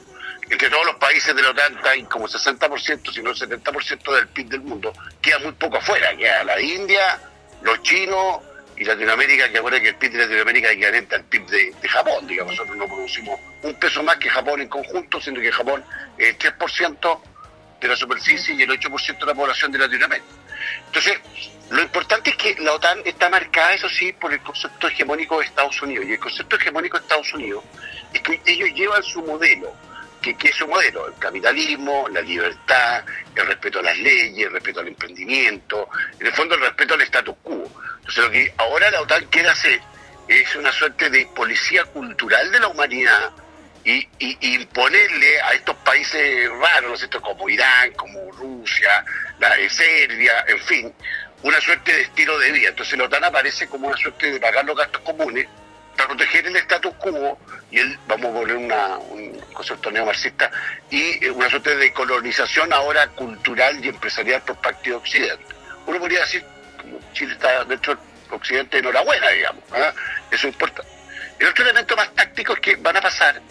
[0.49, 4.27] Entre todos los países de la OTAN hay como 60%, si no el 70% del
[4.27, 4.93] PIB del mundo.
[5.21, 6.15] Queda muy poco afuera.
[6.17, 7.21] Queda la India,
[7.61, 8.41] los chinos
[8.81, 12.25] y Latinoamérica, que ahora que el PIB de Latinoamérica es equivalente al PIB de, Japón.
[12.25, 15.85] Digamos, nosotros no producimos un peso más que Japón en conjunto, siendo que Japón
[16.17, 17.21] es el 3%
[17.79, 20.25] de la superficie y el 8% de la población de Latinoamérica.
[20.87, 21.19] Entonces,
[21.69, 25.45] lo importante es que la OTAN está marcada, eso sí, por el concepto hegemónico de
[25.45, 26.07] Estados Unidos.
[26.07, 27.63] Y el concepto hegemónico de Estados Unidos
[28.11, 29.75] es que ellos llevan su modelo.
[30.23, 31.07] ¿Qué, es su modelo?
[31.07, 33.03] El capitalismo, la libertad,
[33.35, 35.87] el respeto a las leyes, el respeto al emprendimiento,
[36.19, 37.63] en el fondo el respeto al status quo.
[38.11, 39.79] Entonces, lo que ahora la OTAN quiere hacer
[40.27, 43.31] es una suerte de policía cultural de la humanidad
[43.85, 49.05] y, imponerle a estos países raros, ¿no como Irán, como Rusia,
[49.39, 50.93] la Serbia, en fin,
[51.43, 52.69] una suerte de estilo de vida.
[52.69, 55.47] Entonces la OTAN aparece como una suerte de pagar los gastos comunes
[55.95, 57.39] para proteger el status quo
[57.71, 60.51] y él, vamos a poner una, un concepto neomarxista,
[60.89, 65.55] y eh, una suerte de colonización ahora cultural y empresarial por parte de Occidente.
[65.85, 66.43] Uno podría decir,
[66.81, 69.93] como Chile está dentro del Occidente, enhorabuena, digamos, ¿ah?
[70.31, 70.83] eso importa.
[71.39, 73.41] El otro elemento más táctico es que van a pasar,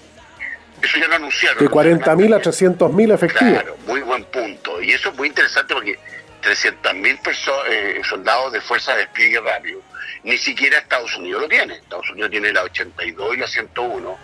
[0.82, 1.58] eso ya lo anunciaron.
[1.58, 3.52] De 40.000 a 300.000 efectivos.
[3.52, 4.80] Claro, muy buen punto.
[4.80, 5.98] Y eso es muy interesante porque
[6.42, 9.82] 300.000 eh, soldados de fuerza de despliegue rápido.
[10.22, 11.74] Ni siquiera Estados Unidos lo tiene.
[11.74, 14.18] Estados Unidos tiene la 82 y la 101,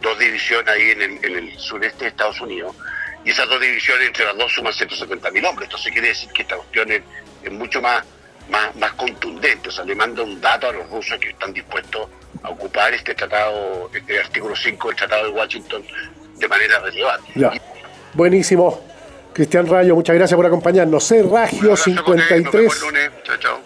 [0.00, 2.74] dos divisiones ahí en el, sureste de Estados Unidos.
[3.24, 5.66] Y esas dos divisiones, entre las dos, suman 170.000 hombres.
[5.66, 7.02] Entonces quiere decir que esta cuestión es,
[7.52, 8.04] mucho más,
[8.48, 9.68] más, más contundente.
[9.68, 12.08] O sea, le manda un dato a los rusos que están dispuestos
[12.42, 15.82] a ocupar este tratado, este artículo 5 del Tratado de Washington
[16.36, 17.32] de manera relevante.
[17.34, 17.52] Ya.
[18.14, 18.80] Buenísimo.
[19.32, 21.10] Cristian Rayo, muchas gracias por acompañarnos.
[21.10, 22.70] Cerragio53,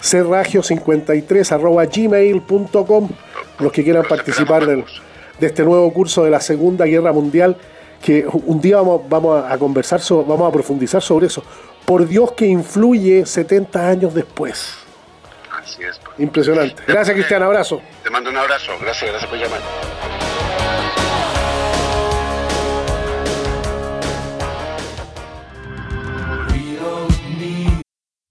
[0.00, 3.08] cerragio53 arroba gmail.com,
[3.60, 4.84] los que quieran participar de
[5.40, 7.56] este nuevo curso de la Segunda Guerra Mundial,
[8.04, 11.42] que un día vamos, vamos a conversar, vamos a profundizar sobre eso.
[11.86, 14.76] Por Dios que influye 70 años después.
[15.50, 15.98] Así es.
[15.98, 16.20] Pues.
[16.20, 16.82] Impresionante.
[16.86, 17.42] Gracias, Cristian.
[17.42, 17.80] Abrazo.
[18.02, 18.72] Te mando un abrazo.
[18.80, 20.23] Gracias, gracias por llamar.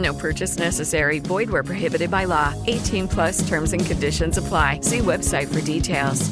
[0.00, 1.20] No purchase necessary.
[1.20, 2.54] Void where prohibited by law.
[2.66, 4.80] 18 plus terms and conditions apply.
[4.82, 6.30] See website for details.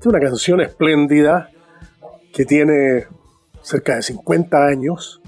[0.00, 1.50] Es una canción espléndida
[2.32, 3.06] que tiene
[3.62, 5.20] cerca de 50 años.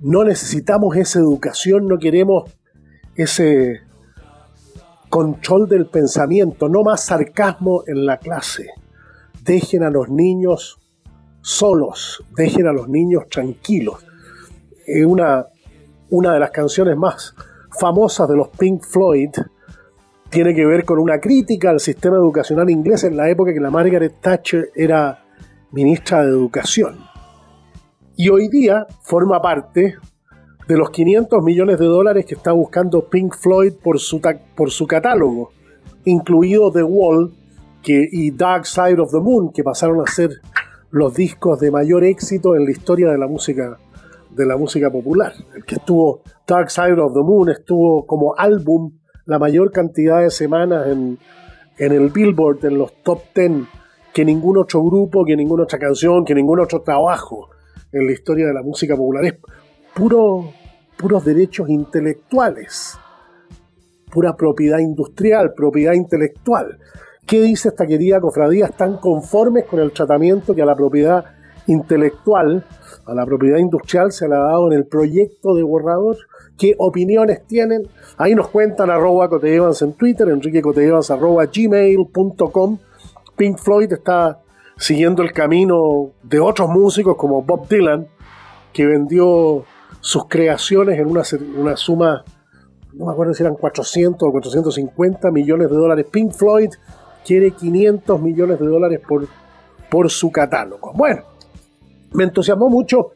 [0.00, 2.50] No necesitamos esa educación, no queremos
[3.14, 3.82] ese
[5.08, 8.68] control del pensamiento, no más sarcasmo en la clase.
[9.48, 10.78] Dejen a los niños
[11.40, 14.04] solos, dejen a los niños tranquilos.
[14.86, 15.46] Es una,
[16.10, 17.34] una de las canciones más
[17.80, 19.30] famosas de los Pink Floyd
[20.28, 23.70] tiene que ver con una crítica al sistema educacional inglés en la época que la
[23.70, 25.24] Margaret Thatcher era
[25.72, 26.98] ministra de Educación.
[28.16, 29.94] Y hoy día forma parte
[30.66, 34.20] de los 500 millones de dólares que está buscando Pink Floyd por su,
[34.54, 35.52] por su catálogo,
[36.04, 37.32] incluido The Wall
[37.92, 40.30] y Dark Side of the Moon, que pasaron a ser
[40.90, 43.78] los discos de mayor éxito en la historia de la música
[44.30, 45.32] de la música popular.
[45.54, 48.92] El que estuvo Dark Side of the Moon estuvo como álbum
[49.26, 51.18] la mayor cantidad de semanas en,
[51.78, 53.66] en el Billboard, en los top 10,
[54.12, 57.50] que ningún otro grupo, que ninguna otra canción, que ningún otro trabajo
[57.92, 59.24] en la historia de la música popular.
[59.24, 59.34] Es
[59.94, 60.52] puro,
[60.96, 62.98] puros derechos intelectuales,
[64.10, 66.78] pura propiedad industrial, propiedad intelectual.
[67.28, 68.66] ¿Qué dice esta querida cofradía?
[68.66, 71.24] ¿Están conformes con el tratamiento que a la propiedad
[71.66, 72.64] intelectual,
[73.04, 76.16] a la propiedad industrial se le ha dado en el proyecto de borrador?
[76.58, 77.88] qué opiniones tienen.
[78.18, 82.78] Ahí nos cuentan arroba Cotellevans en Twitter, Enrique Cotellevans arroba gmail.com.
[83.36, 84.40] Pink Floyd está
[84.76, 88.08] siguiendo el camino de otros músicos como Bob Dylan,
[88.72, 89.64] que vendió
[90.00, 91.22] sus creaciones en una,
[91.56, 92.24] una suma,
[92.92, 96.06] no me acuerdo si eran 400 o 450 millones de dólares.
[96.10, 96.70] Pink Floyd
[97.28, 99.28] quiere 500 millones de dólares por,
[99.90, 100.94] por su catálogo.
[100.94, 101.24] Bueno,
[102.14, 103.10] me entusiasmó mucho.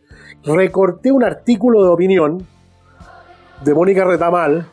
[0.44, 2.46] Recorté un artículo de opinión
[3.64, 4.66] de Mónica Retamal.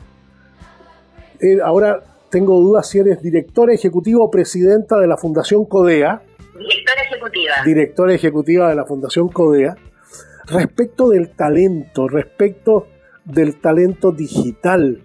[1.40, 6.22] Eh, ahora tengo dudas si eres directora ejecutiva o presidenta de la Fundación CODEA.
[6.58, 7.54] Directora ejecutiva.
[7.64, 9.78] Directora ejecutiva de la Fundación CODEA.
[10.48, 12.88] Respecto del talento, respecto
[13.24, 15.02] del talento digital,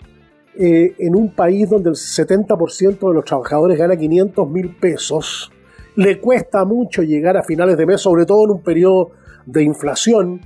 [0.56, 5.50] eh, en un país donde el 70% de los trabajadores gana 500 mil pesos,
[5.96, 9.10] le cuesta mucho llegar a finales de mes, sobre todo en un periodo
[9.46, 10.40] de inflación,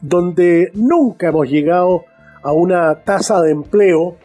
[0.00, 2.04] donde nunca hemos llegado
[2.42, 4.16] a una tasa de empleo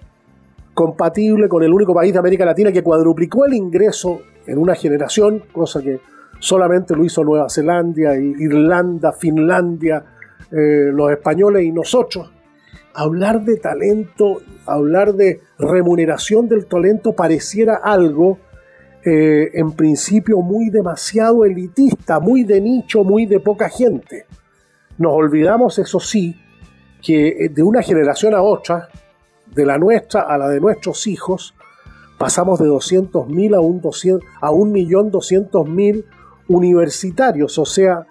[0.74, 5.44] compatible con el único país de América Latina que cuadruplicó el ingreso en una generación,
[5.52, 6.00] cosa que
[6.40, 10.04] solamente lo hizo Nueva Zelanda, Irlanda, Finlandia,
[10.52, 12.32] eh, los españoles y nosotros.
[13.00, 18.40] Hablar de talento, hablar de remuneración del talento pareciera algo
[19.06, 24.26] eh, en principio muy demasiado elitista, muy de nicho, muy de poca gente.
[24.98, 26.36] Nos olvidamos, eso sí,
[27.00, 28.90] que eh, de una generación a otra,
[29.54, 31.54] de la nuestra a la de nuestros hijos,
[32.18, 36.06] pasamos de 200.000 a, un a 1.200.000
[36.48, 38.08] universitarios, o sea,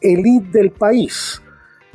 [0.00, 1.42] elite del país.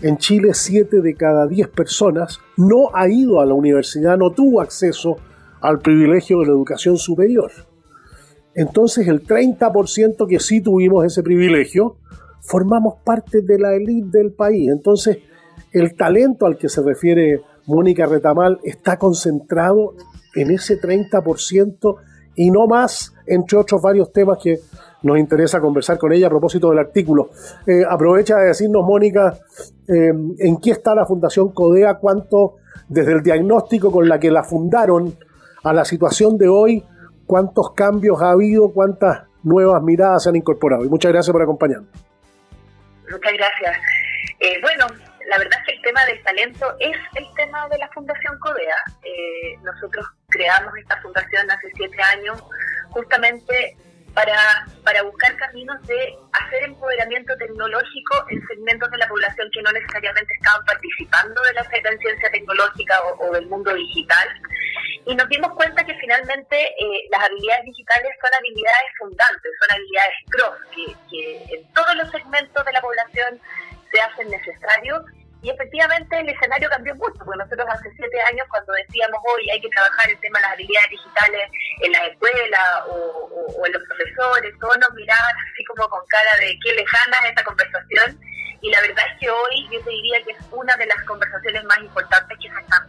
[0.02, 4.62] En Chile, 7 de cada 10 personas no ha ido a la universidad, no tuvo
[4.62, 5.18] acceso
[5.60, 7.52] al privilegio de la educación superior.
[8.54, 11.98] Entonces, el 30% que sí tuvimos ese privilegio,
[12.42, 14.70] formamos parte de la élite del país.
[14.72, 15.18] Entonces,
[15.72, 19.96] el talento al que se refiere Mónica Retamal está concentrado
[20.36, 21.96] en ese 30%
[22.36, 24.60] y no más, entre otros varios temas que
[25.08, 27.32] nos interesa conversar con ella a propósito del artículo.
[27.65, 29.38] Eh, aprovecha de decirnos, Mónica,
[29.88, 34.43] eh, en qué está la Fundación CODEA, cuánto, desde el diagnóstico con la que la
[34.43, 35.17] fundaron
[35.63, 36.84] a la situación de hoy,
[37.26, 40.84] cuántos cambios ha habido, cuántas nuevas miradas se han incorporado.
[40.84, 41.89] Y muchas gracias por acompañarnos.
[43.10, 43.78] Muchas gracias.
[44.41, 44.86] Eh, bueno,
[45.30, 48.76] la verdad es que el tema del talento es el tema de la Fundación CODEA.
[49.63, 52.43] Nosotros creamos esta fundación hace siete años
[52.89, 53.78] justamente
[54.18, 59.72] para, para buscar caminos de hacer empoderamiento tecnológico en segmentos de la población que no
[59.72, 64.28] necesariamente estaban participando de la ciencia tecnológica o, del mundo digital.
[65.05, 70.15] Y nos dimos cuenta que finalmente eh, las habilidades digitales son habilidades fundantes, son habilidades
[70.32, 73.39] cross, que, que en todos los segmentos de la población
[73.91, 75.03] se hacen necesarios
[75.48, 79.62] y efectivamente el escenario cambió mucho, porque nosotros hace siete años cuando decíamos hoy hay
[79.62, 81.50] que trabajar el tema de las habilidades digitales
[81.84, 86.60] en la escuela o, en los profesores, todos nos miraban así como con cara de
[86.62, 88.20] qué lejana es esta conversación
[88.60, 91.64] y la verdad es que hoy yo te diría que es una de las conversaciones
[91.64, 92.87] más importantes que se están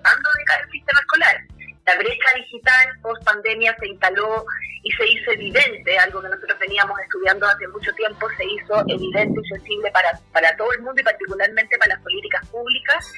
[1.98, 4.44] brecha digital post pandemia se instaló
[4.82, 9.40] y se hizo evidente, algo que nosotros veníamos estudiando hace mucho tiempo, se hizo evidente
[9.42, 13.12] y sensible para, para todo el mundo y particularmente para las políticas públicas.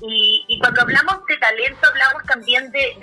[0.00, 2.96] Y, cuando hablamos de talento, hablamos también de,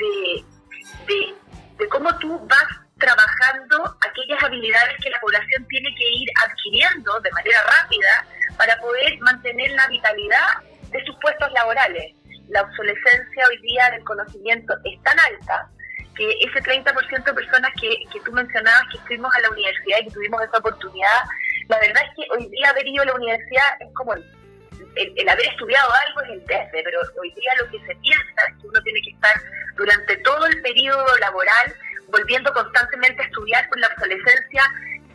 [1.07, 1.35] de,
[1.77, 7.31] de cómo tú vas trabajando aquellas habilidades que la población tiene que ir adquiriendo de
[7.31, 8.25] manera rápida
[8.57, 10.61] para poder mantener la vitalidad
[10.91, 12.15] de sus puestos laborales.
[12.49, 15.69] La obsolescencia hoy día del conocimiento es tan alta
[16.15, 20.03] que ese 30% de personas que, que tú mencionabas que fuimos a la universidad y
[20.05, 21.23] que tuvimos esa oportunidad,
[21.69, 25.45] la verdad es que hoy día haber ido a la universidad es como el, haber
[25.47, 28.81] estudiado algo es el test, pero hoy día lo que se piensa es que uno
[28.83, 29.41] tiene que estar
[29.75, 31.73] durante todo el periodo laboral
[32.09, 34.63] volviendo constantemente a estudiar por la obsolescencia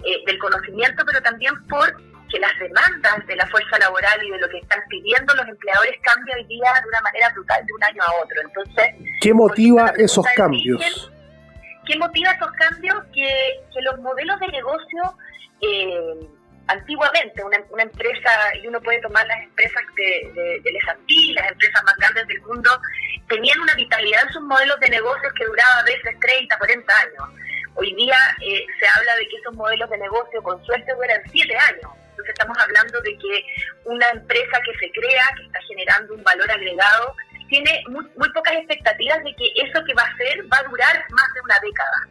[0.05, 1.95] eh, del conocimiento, pero también por
[2.29, 5.99] que las demandas de la fuerza laboral y de lo que están pidiendo los empleadores
[6.03, 8.41] cambian hoy día de una manera brutal de un año a otro.
[8.43, 8.87] Entonces,
[9.21, 11.11] ¿qué motiva esos cambios?
[11.87, 13.03] ¿Qué motiva esos cambios?
[13.15, 15.03] Que, que los modelos de negocio
[15.61, 16.29] eh,
[16.69, 18.31] antiguamente una, una, empresa,
[18.63, 22.71] y uno puede tomar las empresas de, de, de las empresas más grandes del mundo,
[23.29, 27.41] tenían una vitalidad en sus modelos de negocios que duraba a veces 30, 40 años.
[27.75, 31.57] Hoy día eh, se habla de que esos modelos de negocio con suerte duran 7
[31.57, 31.93] años.
[32.19, 33.45] Entonces estamos hablando de que
[33.85, 37.15] una empresa que se crea, que está generando un valor agregado,
[37.49, 41.05] tiene muy, muy pocas expectativas de que eso que va a hacer va a durar
[41.11, 42.09] más de una década.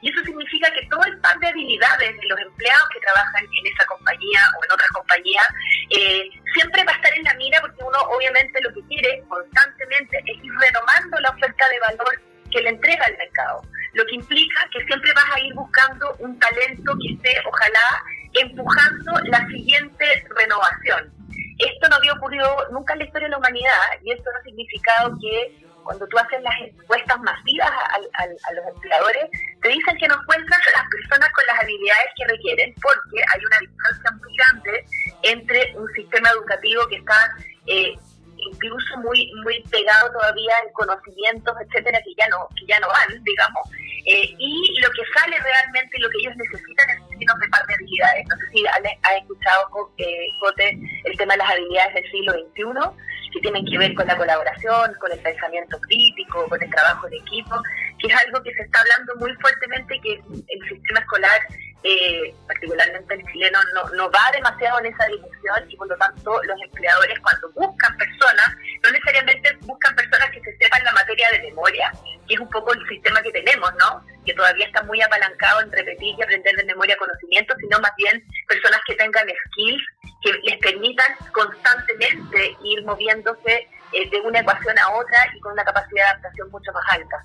[0.00, 3.66] Y eso significa que todo el par de habilidades de los empleados que trabajan en
[3.66, 5.42] esa compañía o en otra compañía
[5.90, 10.18] eh, siempre va a estar en la mira porque uno obviamente lo que quiere constantemente
[10.24, 13.62] es ir renovando la oferta de valor que le entrega el mercado.
[13.94, 18.04] Lo que implica que siempre vas a ir buscando un talento que esté, ojalá,
[18.40, 20.04] empujando la siguiente
[20.36, 21.12] renovación.
[21.58, 25.16] Esto no había ocurrido nunca en la historia de la humanidad y esto ha significado
[25.20, 29.24] que cuando tú haces las encuestas masivas a, los empleadores,
[29.62, 33.40] te dicen que no encuentras a las personas con las habilidades que requieren porque hay
[33.40, 34.84] una distancia muy grande
[35.22, 37.32] entre un sistema educativo que está
[37.66, 37.94] eh,
[38.36, 43.24] incluso muy muy pegado todavía en conocimientos, etcétera, que ya no que ya no van,
[43.24, 43.64] digamos,
[44.04, 47.74] eh, y lo que sale realmente y lo que ellos necesitan es de par de
[47.74, 48.26] habilidades.
[48.28, 53.08] No sé si has escuchado, eh, Jote, el tema de las habilidades del siglo XXI
[53.32, 57.14] que tienen que ver con la colaboración, con el pensamiento crítico, con el trabajo en
[57.14, 57.56] equipo,
[57.98, 61.40] que es algo que se está hablando muy fuertemente que el sistema escolar,
[61.84, 63.58] eh, particularmente el chileno,
[63.94, 68.48] no, va demasiado en esa dirección y por lo tanto los empleadores cuando buscan personas,
[68.82, 71.92] no necesariamente buscan personas que se sepan la materia de memoria,
[72.26, 74.04] que es un poco el sistema que tenemos, ¿no?
[74.26, 78.24] Que todavía está muy apalancado en repetir y aprender de memoria conocimientos, sino más bien
[78.48, 79.82] personas que tengan skills
[80.22, 85.64] que les permitan constantemente ir moviéndose eh, de una ecuación a otra y con una
[85.64, 87.24] capacidad de adaptación mucho más alta.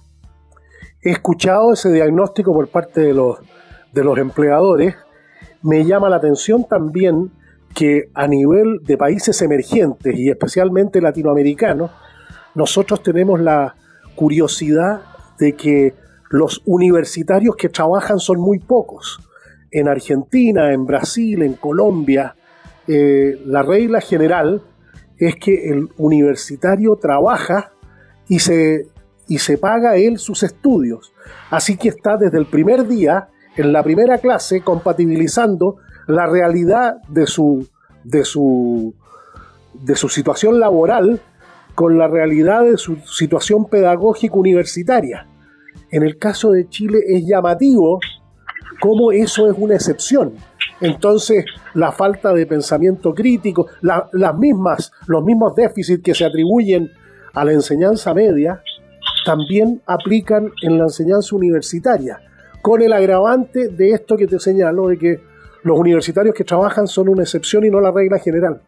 [1.01, 3.39] He escuchado ese diagnóstico por parte de los,
[3.93, 4.95] de los empleadores.
[5.61, 7.31] Me llama la atención también
[7.73, 11.91] que a nivel de países emergentes y especialmente latinoamericanos,
[12.55, 13.75] nosotros tenemos la
[14.15, 15.01] curiosidad
[15.39, 15.93] de que
[16.29, 19.19] los universitarios que trabajan son muy pocos.
[19.71, 22.35] En Argentina, en Brasil, en Colombia,
[22.87, 24.61] eh, la regla general
[25.17, 27.71] es que el universitario trabaja
[28.27, 28.87] y se,
[29.27, 31.13] y se paga él sus estudios.
[31.49, 35.77] Así que está desde el primer día, en la primera clase, compatibilizando
[36.07, 37.67] la realidad de su,
[38.03, 38.93] de su,
[39.73, 41.21] de su situación laboral
[41.75, 45.27] con la realidad de su situación pedagógica universitaria.
[45.91, 47.99] En el caso de Chile es llamativo
[48.79, 50.33] cómo eso es una excepción.
[50.81, 56.91] Entonces, la falta de pensamiento crítico, las mismas, los mismos déficits que se atribuyen
[57.33, 58.61] a la enseñanza media,
[59.25, 62.19] también aplican en la enseñanza universitaria,
[62.63, 65.19] con el agravante de esto que te señalo, de que
[65.63, 68.61] los universitarios que trabajan son una excepción y no la regla general.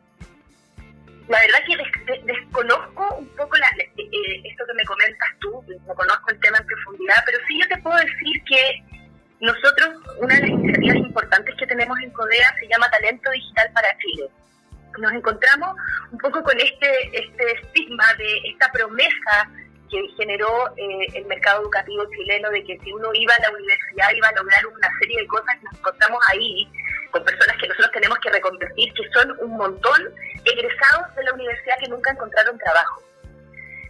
[1.29, 6.29] La verdad que desconozco un poco eh, eh, esto que me comentas tú, no conozco
[6.29, 8.83] el tema en profundidad, pero sí yo te puedo decir que
[9.39, 9.87] nosotros,
[10.19, 14.27] una de las iniciativas importantes que tenemos en CODEA se llama Talento Digital para Chile.
[14.99, 15.73] Nos encontramos
[16.11, 19.49] un poco con este, este estigma de esta promesa
[19.89, 24.11] que generó eh, el mercado educativo chileno de que si uno iba a la universidad
[24.15, 26.67] iba a lograr una serie de cosas que nos encontramos ahí
[27.11, 30.01] con personas que nosotros tenemos que reconvertir, que son un montón
[30.43, 33.01] egresados de la universidad que nunca encontraron trabajo.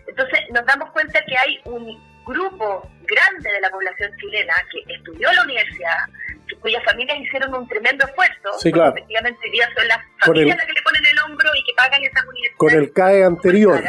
[0.08, 5.30] Entonces nos damos cuenta que hay un grupo grande de la población chilena que estudió
[5.30, 5.98] en la universidad,
[6.62, 8.92] cuyas familias hicieron un tremendo esfuerzo, sí, claro.
[8.92, 12.04] efectivamente hoy día son las familias las que le ponen el hombro y que pagan
[12.04, 12.58] esas universidades.
[12.58, 13.84] Con el CAE anterior.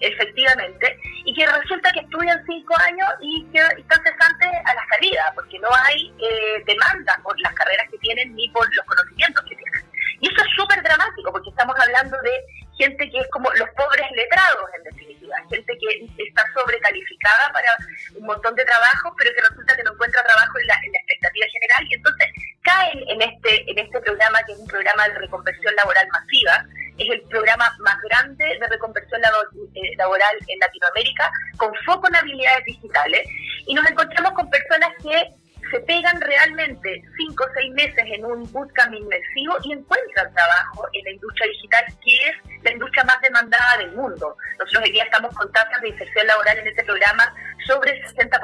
[0.00, 5.32] Efectivamente, y que resulta que estudian cinco años y que están cesantes a la salida,
[5.34, 9.56] porque no hay eh, demanda por las carreras que tienen ni por los conocimientos que
[9.56, 9.84] tienen.
[10.20, 14.10] Y eso es súper dramático, porque estamos hablando de gente que es como los pobres
[14.12, 17.76] letrados, en definitiva, gente que está sobrecalificada para
[18.16, 21.82] un montón de trabajo, pero que resulta que no encuentra trabajo en la, expectativa general.
[21.88, 22.26] Y entonces
[22.62, 26.64] caen en este, en este programa, que es un programa de reconversión laboral masiva,
[26.96, 32.64] es el programa más grande de reconversión eh, laboral en Latinoamérica, con foco en habilidades
[32.64, 33.22] digitales,
[33.66, 35.39] y nos encontramos con personas que
[35.70, 41.04] se pegan realmente cinco o seis meses en un bootcamp inmersivo y encuentran trabajo en
[41.04, 44.36] la industria digital, que es la industria más demandada del mundo.
[44.58, 47.34] Nosotros hoy día estamos con tasas de inserción laboral en este programa
[47.66, 48.38] sobre el 60%,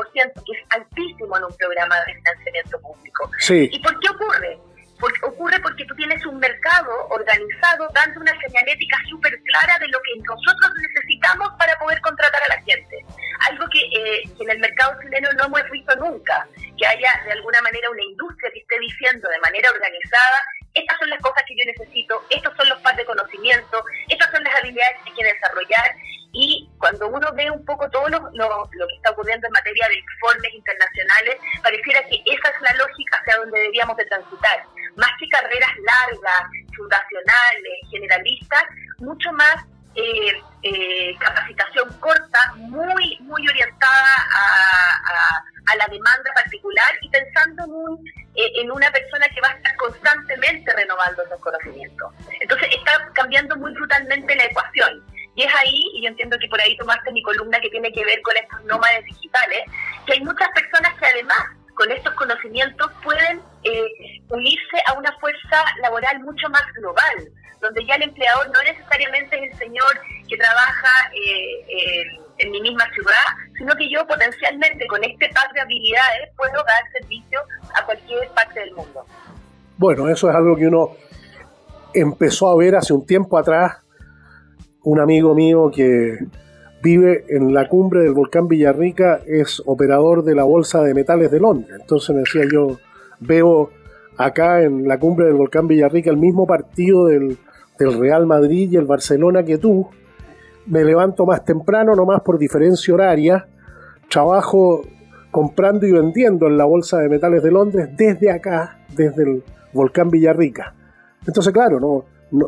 [0.45, 3.31] que es altísimo en un programa de financiamiento público.
[3.49, 4.59] ¿Y por qué ocurre?
[5.23, 10.23] Ocurre porque tú tienes un mercado organizado dando una señalética súper clara de lo que
[10.25, 13.05] nosotros necesitamos para poder contratar a la gente.
[13.51, 17.33] Algo que, eh, que en el mercado chileno no hemos visto nunca, que haya de
[17.33, 20.39] alguna manera una industria que esté diciendo de manera organizada,
[20.73, 24.45] estas son las cosas que yo necesito, estos son los pasos de conocimiento, estas son
[24.45, 25.97] las habilidades que hay que desarrollar
[26.39, 29.97] y cuando uno ve un poco todo lo, lo, que está ocurriendo en materia de
[29.97, 34.63] informes internacionales, pareciera que esa es la lógica hacia donde deberíamos de transitar.
[34.97, 36.43] Más que carreras largas,
[36.77, 38.65] fundacionales, generalistas,
[38.99, 39.65] mucho más
[39.95, 45.43] eh, eh, capacitación corta, muy, muy orientada a,
[45.77, 50.73] la demanda particular y pensando en, eh, en una persona que va a estar constantemente
[50.73, 52.13] renovando esos conocimientos.
[52.41, 55.05] Entonces está cambiando muy brutalmente la ecuación.
[55.37, 58.05] Y es ahí, y yo entiendo que por ahí tomaste mi columna que tiene que
[58.05, 59.61] ver con estos nómades digitales,
[60.07, 61.39] que hay muchas personas que además
[61.75, 63.41] con estos conocimientos pueden
[64.31, 67.31] unirse a una fuerza laboral mucho más global
[67.61, 72.61] donde ya el empleador no necesariamente es el señor que trabaja eh, eh, en mi
[72.61, 73.25] misma ciudad,
[73.57, 77.41] sino que yo potencialmente con este par de habilidades puedo dar servicio
[77.75, 79.05] a cualquier parte del mundo.
[79.79, 80.97] Bueno, eso es algo que uno
[81.95, 83.79] empezó a ver hace un tiempo atrás.
[84.87, 86.17] Un amigo mío que
[86.81, 91.41] vive en la cumbre del volcán Villarrica es operador de la Bolsa de Metales de
[91.41, 91.77] Londres.
[91.81, 92.79] Entonces me decía yo,
[93.19, 93.71] veo
[94.17, 97.37] acá en la cumbre del volcán Villarrica el mismo partido del,
[97.79, 99.89] Real Madrid y el Barcelona que tú.
[100.67, 103.49] Me levanto más temprano, nomás por diferencia horaria.
[104.09, 104.83] Trabajo
[105.33, 110.11] comprando y vendiendo en la Bolsa de Metales de Londres desde acá, desde el volcán
[110.11, 110.77] Villarrica.
[111.27, 112.05] Entonces, claro, no,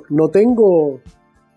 [0.08, 1.00] no, tengo,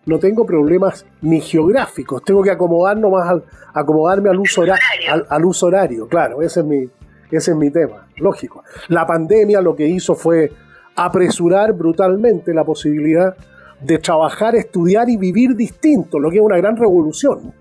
[0.06, 2.24] no tengo problemas ni geográficos.
[2.24, 3.44] Tengo que acomodar nomás al,
[3.74, 4.82] acomodarme al uso, horario,
[5.30, 6.08] al, uso horario.
[6.08, 6.90] Claro, ese es, mi,
[7.30, 8.08] ese es mi tema.
[8.18, 8.64] Lógico.
[8.88, 10.52] La pandemia lo que hizo fue
[10.96, 13.36] apresurar brutalmente la posibilidad
[13.80, 17.54] de trabajar, estudiar y vivir distinto, lo que es una gran revolución.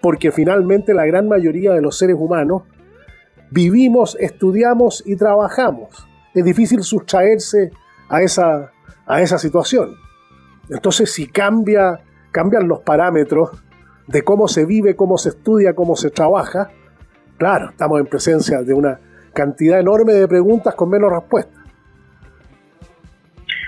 [0.00, 2.62] Porque finalmente la gran mayoría de los seres humanos
[3.50, 6.06] vivimos, estudiamos y trabajamos.
[6.34, 7.72] Es difícil sustraerse
[8.08, 8.70] a esa,
[9.06, 9.96] a esa situación.
[10.70, 12.00] Entonces, si cambia,
[12.30, 13.50] cambian los parámetros
[14.06, 16.70] de cómo se vive, cómo se estudia, cómo se trabaja,
[17.36, 19.00] claro, estamos en presencia de una
[19.34, 21.56] cantidad enorme de preguntas con menos respuestas.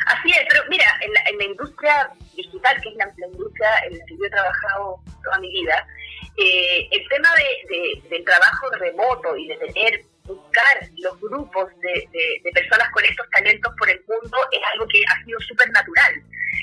[0.06, 4.16] Así es, pero mira, en la, industria digital, que es la, industria en la que
[4.16, 5.86] yo he trabajado toda mi vida,
[6.36, 12.88] eh, el tema de, del trabajo remoto y de tener, buscar los grupos de, personas
[12.90, 16.12] con estos talentos por el mundo es algo que ha sido súper natural.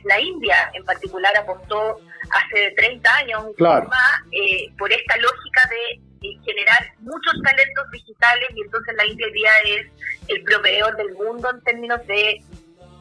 [0.03, 1.99] La India en particular apostó
[2.31, 6.01] hace 30 años más, eh, por esta lógica de
[6.45, 9.88] generar muchos talentos digitales y entonces la India hoy día es
[10.27, 12.41] el proveedor del mundo en términos de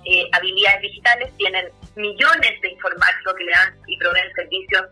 [0.09, 4.87] eh, habilidades digitales, tienen millones de informáticos que le dan y proveen servicios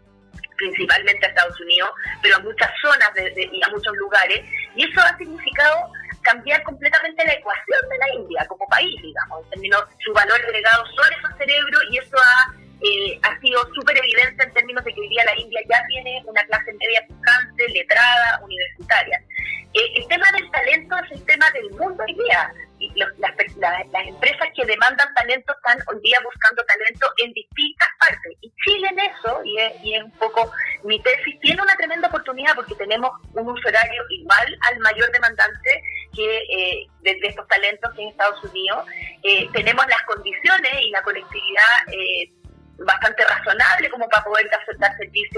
[0.57, 1.90] principalmente a Estados Unidos,
[2.22, 4.45] pero a muchas zonas y a muchos lugares,
[4.76, 5.90] y eso ha significado
[6.22, 10.84] cambiar completamente la ecuación de la India como país, digamos, en términos, su valor agregado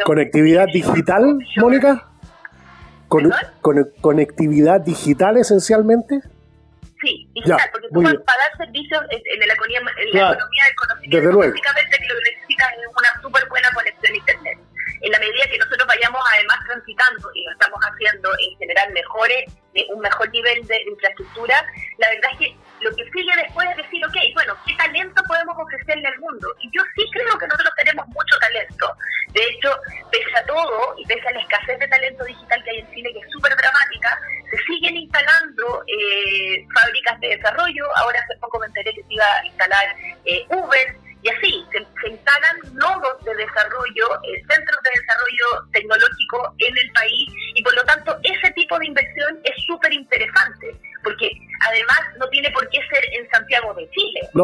[0.06, 2.06] ¿Conectividad digital, Mónica?
[3.08, 3.28] Con,
[4.00, 6.20] ¿Conectividad digital esencialmente?
[7.02, 11.38] Sí, digital, porque tú para dar servicios en, la, economía, en la economía del conocimiento,
[11.38, 11.85] básicamente que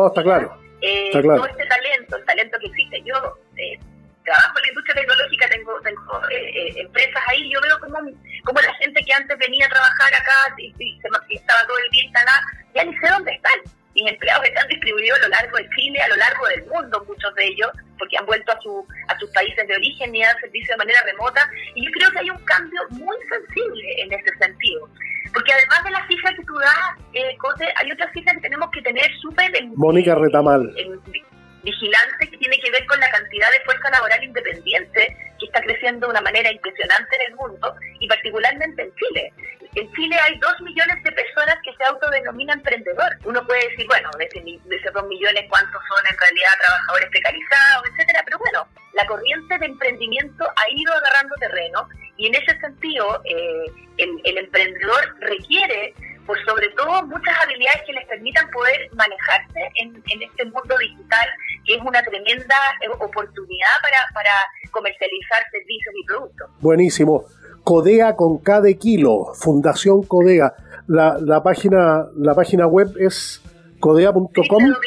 [0.03, 0.59] No, está claro.
[0.81, 3.03] Eh, Todo este talento, el talento que existe.
[3.05, 3.15] Yo
[3.57, 3.79] eh,
[4.25, 7.99] trabajo en la industria tecnológica, tengo, tengo eh, empresas ahí, yo veo como,
[8.45, 12.05] como la gente que antes venía a trabajar acá y, se, estaba todo el día
[12.05, 12.41] instalada,
[12.75, 13.61] ya ni sé dónde están
[13.95, 17.35] mis empleados están distribuidos a lo largo de Chile, a lo largo del mundo, muchos
[17.35, 20.73] de ellos, porque han vuelto a, su, a sus países de origen y dan servicio
[20.73, 21.47] de manera remota.
[21.75, 24.89] Y yo creo que hay un cambio muy sensible en ese sentido.
[25.33, 27.37] Porque además de las cifras que tú das, eh,
[27.77, 29.51] hay otras cifras que tenemos que tener súper...
[29.77, 30.75] Mónica Retamal.
[31.63, 36.07] vigilante que tiene que ver con la cantidad de fuerza laboral independiente que está creciendo
[36.07, 39.33] de una manera impresionante en el mundo y particularmente en Chile.
[39.75, 43.17] En Chile hay dos millones de personas que se autodenominan emprendedor.
[43.25, 48.23] Uno puede decir, bueno, de, esos dos millones, ¿cuántos son en realidad trabajadores precarizados, etcétera?
[48.25, 53.65] Pero bueno, la corriente de emprendimiento ha ido agarrando terreno y en ese sentido eh,
[53.99, 55.95] el, emprendedor requiere
[56.27, 61.29] por sobre todo muchas habilidades que les permitan poder manejarse en, este mundo digital,
[61.67, 64.31] que es una tremenda eh, oportunidad para, para
[64.71, 66.51] comercializar servicios y productos.
[66.61, 67.25] Buenísimo.
[67.65, 70.55] Codea con cada kilo, Fundación Codea.
[70.87, 73.43] La, la, página, la página web es
[73.81, 74.33] codea.com.
[74.35, 74.83] www.codea.org.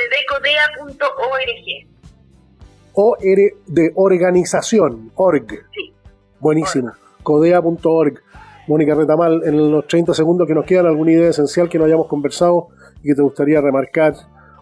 [2.93, 5.47] O de organización, org.
[5.73, 5.93] Sí.
[6.39, 6.93] Buenísimo.
[7.25, 8.21] Codea.org.
[8.67, 12.07] Mónica Retamal, en los 30 segundos que nos quedan, ¿alguna idea esencial que no hayamos
[12.07, 12.69] conversado
[13.03, 14.13] y que te gustaría remarcar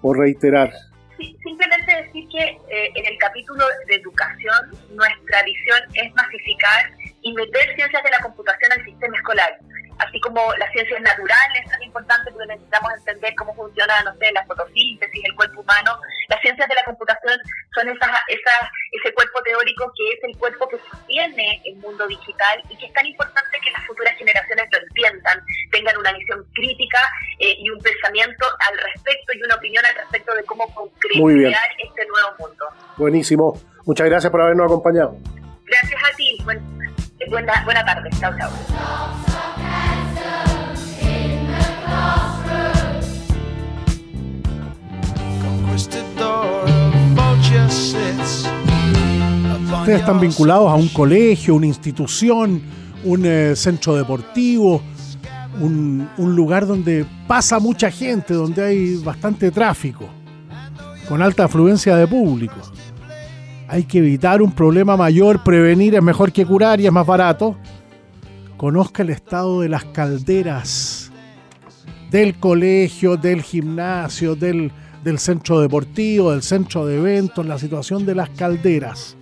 [0.01, 0.72] o reiterar?
[1.18, 6.91] Sí, simplemente decir que eh, en el capítulo de educación nuestra visión es masificar
[7.22, 9.59] y meter ciencias de la computación al sistema escolar.
[10.00, 14.46] Así como las ciencias naturales son importantes porque necesitamos entender cómo funciona, no sé, la
[14.46, 15.98] fotosíntesis, el cuerpo humano.
[16.30, 17.39] Las ciencias de la computación
[17.74, 22.64] son esas, esas, ese cuerpo teórico que es el cuerpo que sostiene el mundo digital
[22.70, 25.39] y que es tan importante que las futuras generaciones lo entiendan,
[25.72, 27.00] tengan una visión crítica
[27.39, 30.66] eh, y un pensamiento al respecto y una opinión al respecto de cómo
[31.00, 32.66] crear este nuevo mundo.
[32.98, 33.60] Buenísimo.
[33.86, 35.18] Muchas gracias por habernos acompañado.
[35.66, 36.38] Gracias a ti.
[37.30, 38.10] Buena, buena tarde.
[38.20, 39.53] Chao, chao.
[49.80, 52.62] Ustedes están vinculados a un colegio, una institución,
[53.04, 54.82] un eh, centro deportivo,
[55.60, 60.06] un, un, lugar donde pasa mucha gente, donde hay bastante tráfico,
[61.10, 62.56] con alta afluencia de público
[63.74, 67.58] hay que evitar un problema mayor, prevenir es mejor que curar y es más barato.
[68.56, 71.12] Conozca el estado de las calderas,
[72.12, 74.72] del colegio, del gimnasio, del,
[75.20, 79.16] centro deportivo, del centro de eventos, la situación de las calderas.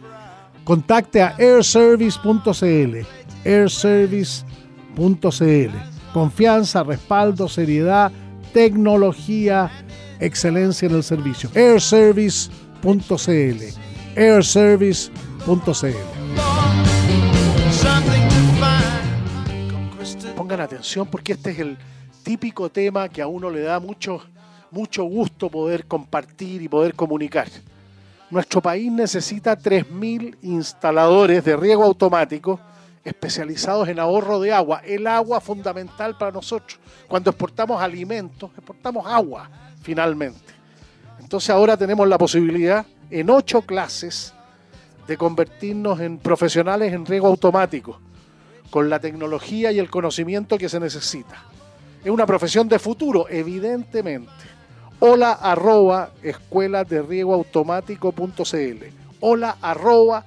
[0.63, 3.05] Contacte a airservice.cl,
[3.43, 5.71] airservice.cl.
[6.13, 8.11] Confianza, respaldo, seriedad,
[8.53, 9.71] tecnología,
[10.19, 11.49] excelencia en el servicio.
[11.55, 13.81] airservice.cl
[14.15, 15.11] airservice.cl.
[20.35, 21.77] Pongan atención porque este es el
[22.23, 24.21] típico tema que a uno le da mucho,
[24.71, 27.47] mucho gusto poder compartir y poder comunicar.
[28.29, 32.59] Nuestro país necesita 3.000 instaladores de riego automático
[33.03, 34.81] especializados en ahorro de agua.
[34.85, 36.79] El agua fundamental para nosotros.
[37.07, 39.49] Cuando exportamos alimentos, exportamos agua
[39.81, 40.53] finalmente.
[41.19, 44.33] Entonces ahora tenemos la posibilidad en ocho clases
[45.07, 47.99] de convertirnos en profesionales en riego automático,
[48.69, 51.43] con la tecnología y el conocimiento que se necesita.
[52.03, 54.31] Es una profesión de futuro, evidentemente.
[55.03, 58.85] Hola arroba escuela de riego automático.cl.
[59.19, 60.23] Hola arroba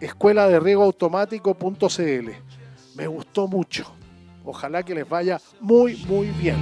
[0.00, 2.30] escuela de riego automático.cl.
[2.94, 3.92] Me gustó mucho.
[4.44, 6.54] Ojalá que les vaya muy, muy bien.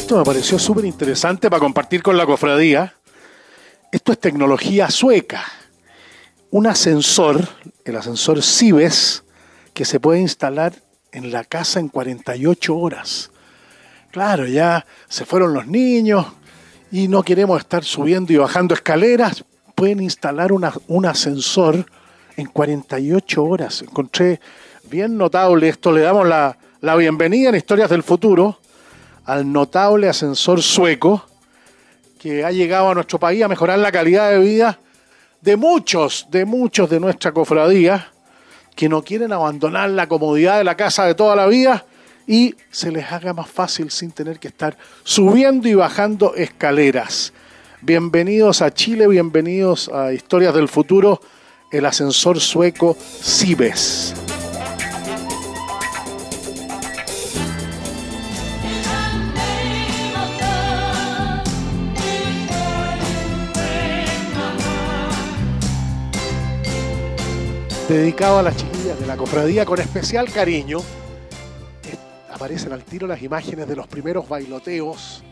[0.00, 2.96] Esto me pareció súper interesante para compartir con la cofradía.
[3.92, 5.44] Esto es tecnología sueca.
[6.50, 7.48] Un ascensor,
[7.84, 9.22] el ascensor Cibes,
[9.74, 10.74] que se puede instalar
[11.12, 13.30] en la casa en 48 horas.
[14.10, 16.26] Claro, ya se fueron los niños
[16.90, 19.44] y no queremos estar subiendo y bajando escaleras.
[19.74, 21.86] Pueden instalar un ascensor
[22.36, 23.82] en 48 horas.
[23.82, 24.40] Encontré
[24.90, 25.92] bien notable esto.
[25.92, 28.58] Le damos la, la bienvenida en Historias del Futuro
[29.24, 31.24] al notable ascensor sueco
[32.18, 34.78] que ha llegado a nuestro país a mejorar la calidad de vida
[35.40, 38.12] de muchos, de muchos de nuestra cofradía
[38.74, 41.84] que no quieren abandonar la comodidad de la casa de toda la vida
[42.26, 47.32] y se les haga más fácil sin tener que estar subiendo y bajando escaleras.
[47.80, 51.20] Bienvenidos a Chile, bienvenidos a Historias del Futuro,
[51.70, 54.14] el ascensor sueco Cibes.
[67.92, 70.78] Dedicado a las chiquillas de la cofradía con especial cariño.
[72.32, 75.22] Aparecen al tiro las imágenes de los primeros bailoteos.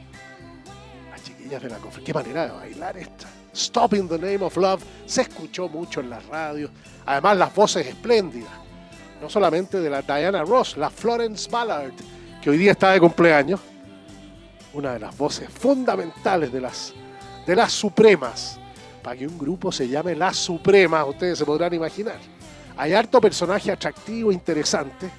[1.10, 2.04] Las chiquillas de la cofradía.
[2.04, 3.28] Qué manera de bailar esta.
[3.52, 6.70] Stop in the Name of Love se escuchó mucho en las radios.
[7.06, 8.52] Además, las voces espléndidas.
[9.20, 11.92] No solamente de la Diana Ross, la Florence Ballard,
[12.42, 13.60] que hoy día está de cumpleaños.
[14.72, 16.94] Una de las voces fundamentales de las,
[17.46, 18.58] de las Supremas.
[19.02, 22.18] Para que un grupo se llame Las Supremas, ustedes se podrán imaginar.
[22.80, 25.10] Hay harto personaje atractivo, interesante,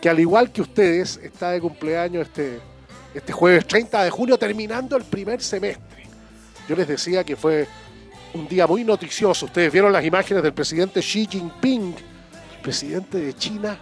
[0.00, 2.60] que al igual que ustedes está de cumpleaños este,
[3.12, 6.06] este jueves 30 de junio, terminando el primer semestre.
[6.66, 7.68] Yo les decía que fue
[8.32, 9.44] un día muy noticioso.
[9.44, 11.94] Ustedes vieron las imágenes del presidente Xi Jinping,
[12.62, 13.78] presidente de China,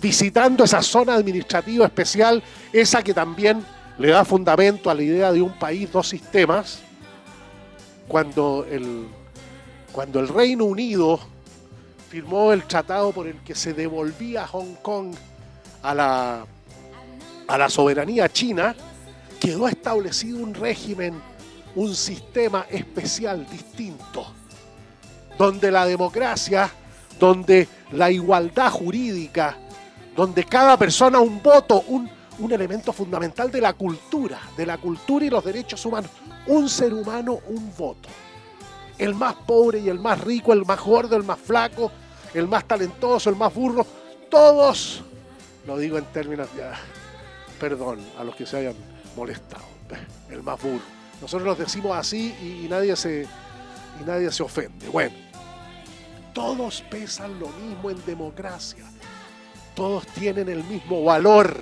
[0.00, 2.42] visitando esa zona administrativa especial,
[2.72, 3.62] esa que también
[3.98, 6.78] le da fundamento a la idea de un país, dos sistemas,
[8.08, 9.08] cuando el,
[9.92, 11.35] cuando el Reino Unido
[12.16, 15.14] firmó el tratado por el que se devolvía Hong Kong
[15.82, 16.46] a la,
[17.46, 18.74] a la soberanía china,
[19.38, 21.20] quedó establecido un régimen,
[21.74, 24.32] un sistema especial distinto,
[25.36, 26.70] donde la democracia,
[27.20, 29.54] donde la igualdad jurídica,
[30.16, 32.08] donde cada persona un voto, un,
[32.38, 36.10] un elemento fundamental de la cultura, de la cultura y los derechos humanos.
[36.46, 38.08] Un ser humano, un voto.
[38.96, 41.92] El más pobre y el más rico, el más gordo, el más flaco,
[42.34, 43.86] el más talentoso, el más burro,
[44.30, 45.02] todos,
[45.66, 46.74] lo digo en términos ya,
[47.58, 48.74] perdón a los que se hayan
[49.16, 49.64] molestado,
[50.30, 50.84] el más burro.
[51.20, 53.26] Nosotros los decimos así y, nadie, se,
[54.00, 54.88] y nadie se ofende.
[54.88, 55.14] Bueno,
[56.34, 58.84] todos pesan lo mismo en democracia,
[59.74, 61.60] todos tienen el mismo valor,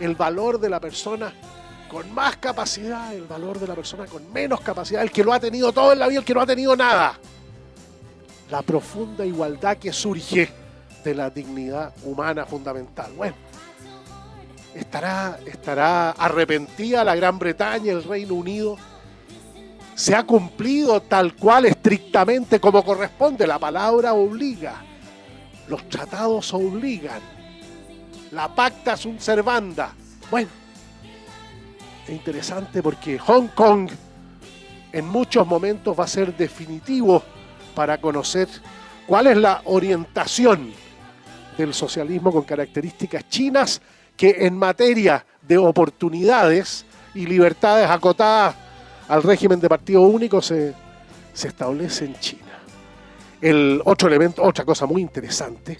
[0.00, 1.32] el valor de la persona
[1.88, 5.40] con más capacidad, el valor de la persona con menos capacidad, el que lo ha
[5.40, 7.18] tenido todo en la vida, el que no ha tenido nada
[8.54, 10.48] la profunda igualdad que surge
[11.02, 13.12] de la dignidad humana fundamental.
[13.16, 13.34] Bueno,
[14.72, 18.76] estará, estará arrepentida la Gran Bretaña, el Reino Unido.
[19.96, 23.44] Se ha cumplido tal cual estrictamente como corresponde.
[23.44, 24.84] La palabra obliga.
[25.66, 27.22] Los tratados obligan.
[28.30, 29.92] La pacta sunt servanda.
[30.30, 30.50] Bueno,
[32.04, 33.90] es interesante porque Hong Kong
[34.92, 37.20] en muchos momentos va a ser definitivo
[37.74, 38.48] para conocer
[39.06, 40.72] cuál es la orientación
[41.56, 43.80] del socialismo con características chinas
[44.16, 48.54] que en materia de oportunidades y libertades acotadas
[49.08, 50.74] al régimen de partido único se,
[51.34, 52.40] establece en China.
[53.40, 55.78] El otro elemento, otra cosa muy interesante,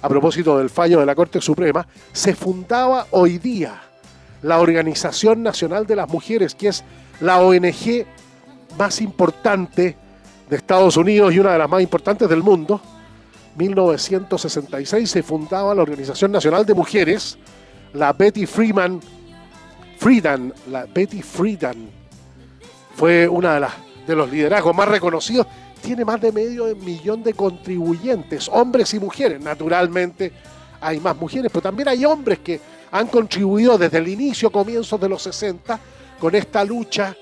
[0.00, 3.80] a propósito del fallo de la Corte Suprema, se fundaba hoy día
[4.42, 6.84] la Organización Nacional de las Mujeres, que es
[7.20, 8.06] la ONG
[8.78, 9.96] más importante
[10.54, 12.80] Estados Unidos y una de las más importantes del mundo,
[13.56, 17.38] 1966 se fundaba la Organización Nacional de Mujeres,
[17.92, 19.00] la Betty Freeman,
[19.98, 21.88] Friedan, la Betty Friedan,
[22.94, 23.68] fue una
[24.06, 25.46] de los liderazgos más reconocidos,
[25.80, 30.32] tiene más de medio millón de contribuyentes, hombres y mujeres, naturalmente
[30.80, 35.08] hay más mujeres, pero también hay hombres que han contribuido desde el inicio, comienzos de
[35.08, 35.78] los 60,
[36.18, 37.16] con esta lucha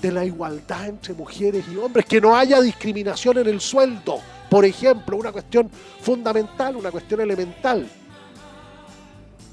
[0.00, 4.20] de la igualdad entre mujeres y hombres, que no haya discriminación en el sueldo,
[4.50, 5.70] por ejemplo, una cuestión
[6.00, 7.86] fundamental, una cuestión elemental.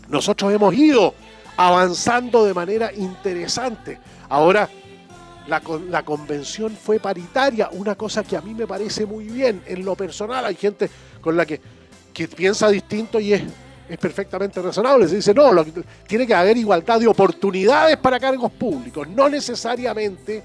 [0.10, 1.14] Nosotros hemos ido
[1.58, 4.00] avanzando de manera interesante.
[4.30, 4.70] Ahora,
[5.48, 9.84] la, la, convención fue paritaria, una cosa que a mí me parece muy bien en
[9.84, 10.46] lo personal.
[10.46, 10.90] Hay gente
[11.22, 11.60] con la que,
[12.14, 13.44] que piensa distinto y es,
[13.88, 15.08] es perfectamente razonable.
[15.08, 15.52] Se dice, no,
[16.08, 20.44] tiene que haber igualdad de oportunidades para cargos públicos, no necesariamente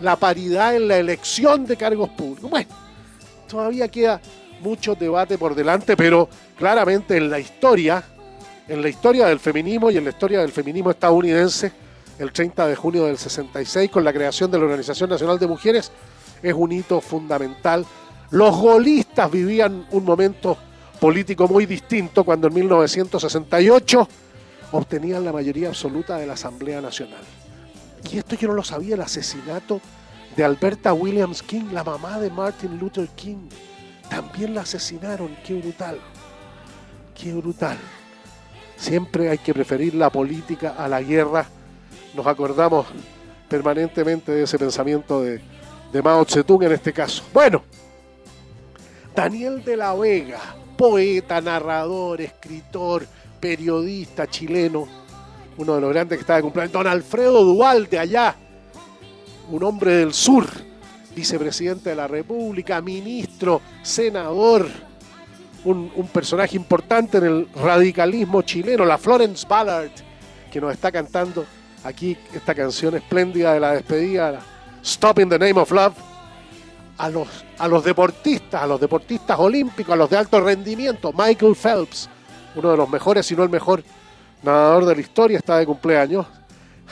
[0.00, 2.50] la paridad en la elección de cargos públicos.
[2.50, 2.68] Bueno,
[3.48, 4.20] todavía queda
[4.60, 8.02] mucho debate por delante, pero claramente en la historia,
[8.68, 11.72] en la historia del feminismo y en la historia del feminismo estadounidense,
[12.18, 15.90] el 30 de junio del 66, con la creación de la Organización Nacional de Mujeres,
[16.42, 17.86] es un hito fundamental.
[18.30, 20.56] Los golistas vivían un momento
[21.00, 24.08] político muy distinto cuando en 1968
[24.72, 27.22] obtenían la mayoría absoluta de la Asamblea Nacional.
[28.12, 29.80] Y esto yo no lo sabía, el asesinato
[30.36, 33.48] de Alberta Williams King, la mamá de Martin Luther King.
[34.08, 35.98] También la asesinaron, qué brutal,
[37.14, 37.78] qué brutal.
[38.76, 41.46] Siempre hay que preferir la política a la guerra.
[42.14, 42.86] Nos acordamos
[43.48, 45.40] permanentemente de ese pensamiento de,
[45.92, 47.22] de Mao Zedong en este caso.
[47.32, 47.62] Bueno,
[49.14, 50.40] Daniel de la Vega,
[50.80, 53.06] poeta, narrador, escritor,
[53.38, 54.88] periodista chileno,
[55.58, 58.34] uno de los grandes que está de cumpleaños, don Alfredo Duval de allá,
[59.50, 60.46] un hombre del sur,
[61.14, 64.66] vicepresidente de la República, ministro, senador,
[65.64, 69.90] un, un, personaje importante en el radicalismo chileno, la Florence Ballard,
[70.50, 71.44] que nos está cantando
[71.84, 74.40] aquí esta canción espléndida de la despedida,
[74.82, 76.09] Stop in the Name of Love
[77.00, 77.28] a los,
[77.58, 81.12] a los deportistas, a los deportistas olímpicos, a los de alto rendimiento.
[81.16, 82.10] Michael Phelps,
[82.54, 83.82] uno de los mejores, si no el mejor
[84.42, 86.26] nadador de la historia, está de cumpleaños.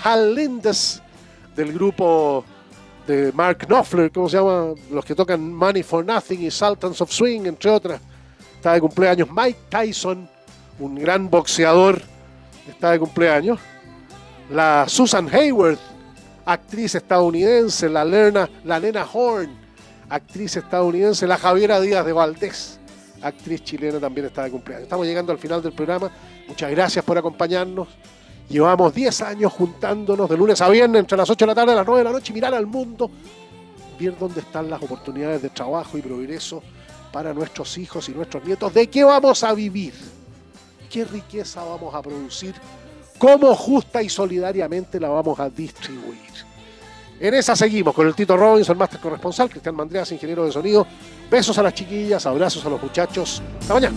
[0.02, 1.02] Hal Lindes,
[1.54, 2.42] del grupo
[3.06, 4.72] de Mark Knopfler, ¿cómo se llama?
[4.90, 8.00] Los que tocan Money for Nothing y Sultans of Swing, entre otras.
[8.54, 9.28] Está de cumpleaños.
[9.30, 10.26] Mike Tyson,
[10.78, 12.00] un gran boxeador,
[12.66, 13.58] está de cumpleaños.
[14.50, 15.78] La Susan Hayward,
[16.46, 17.90] actriz estadounidense.
[17.90, 19.67] La, Lerna, la Lena Horn,
[20.08, 22.80] actriz estadounidense, la Javiera Díaz de Valdés,
[23.22, 24.84] actriz chilena, también está de cumpleaños.
[24.84, 26.10] Estamos llegando al final del programa.
[26.46, 27.88] Muchas gracias por acompañarnos.
[28.48, 31.76] Llevamos 10 años juntándonos de lunes a viernes entre las 8 de la tarde y
[31.76, 33.10] las 9 de la noche, mirar al mundo,
[34.00, 36.62] ver dónde están las oportunidades de trabajo y progreso
[37.12, 38.72] para nuestros hijos y nuestros nietos.
[38.72, 39.92] ¿De qué vamos a vivir?
[40.90, 42.54] ¿Qué riqueza vamos a producir?
[43.18, 46.48] ¿Cómo justa y solidariamente la vamos a distribuir?
[47.20, 50.86] En esa seguimos con el Tito Robinson, máster corresponsal, Cristian Mandreas, ingeniero de sonido.
[51.30, 53.42] Besos a las chiquillas, abrazos a los muchachos.
[53.60, 53.96] Hasta mañana.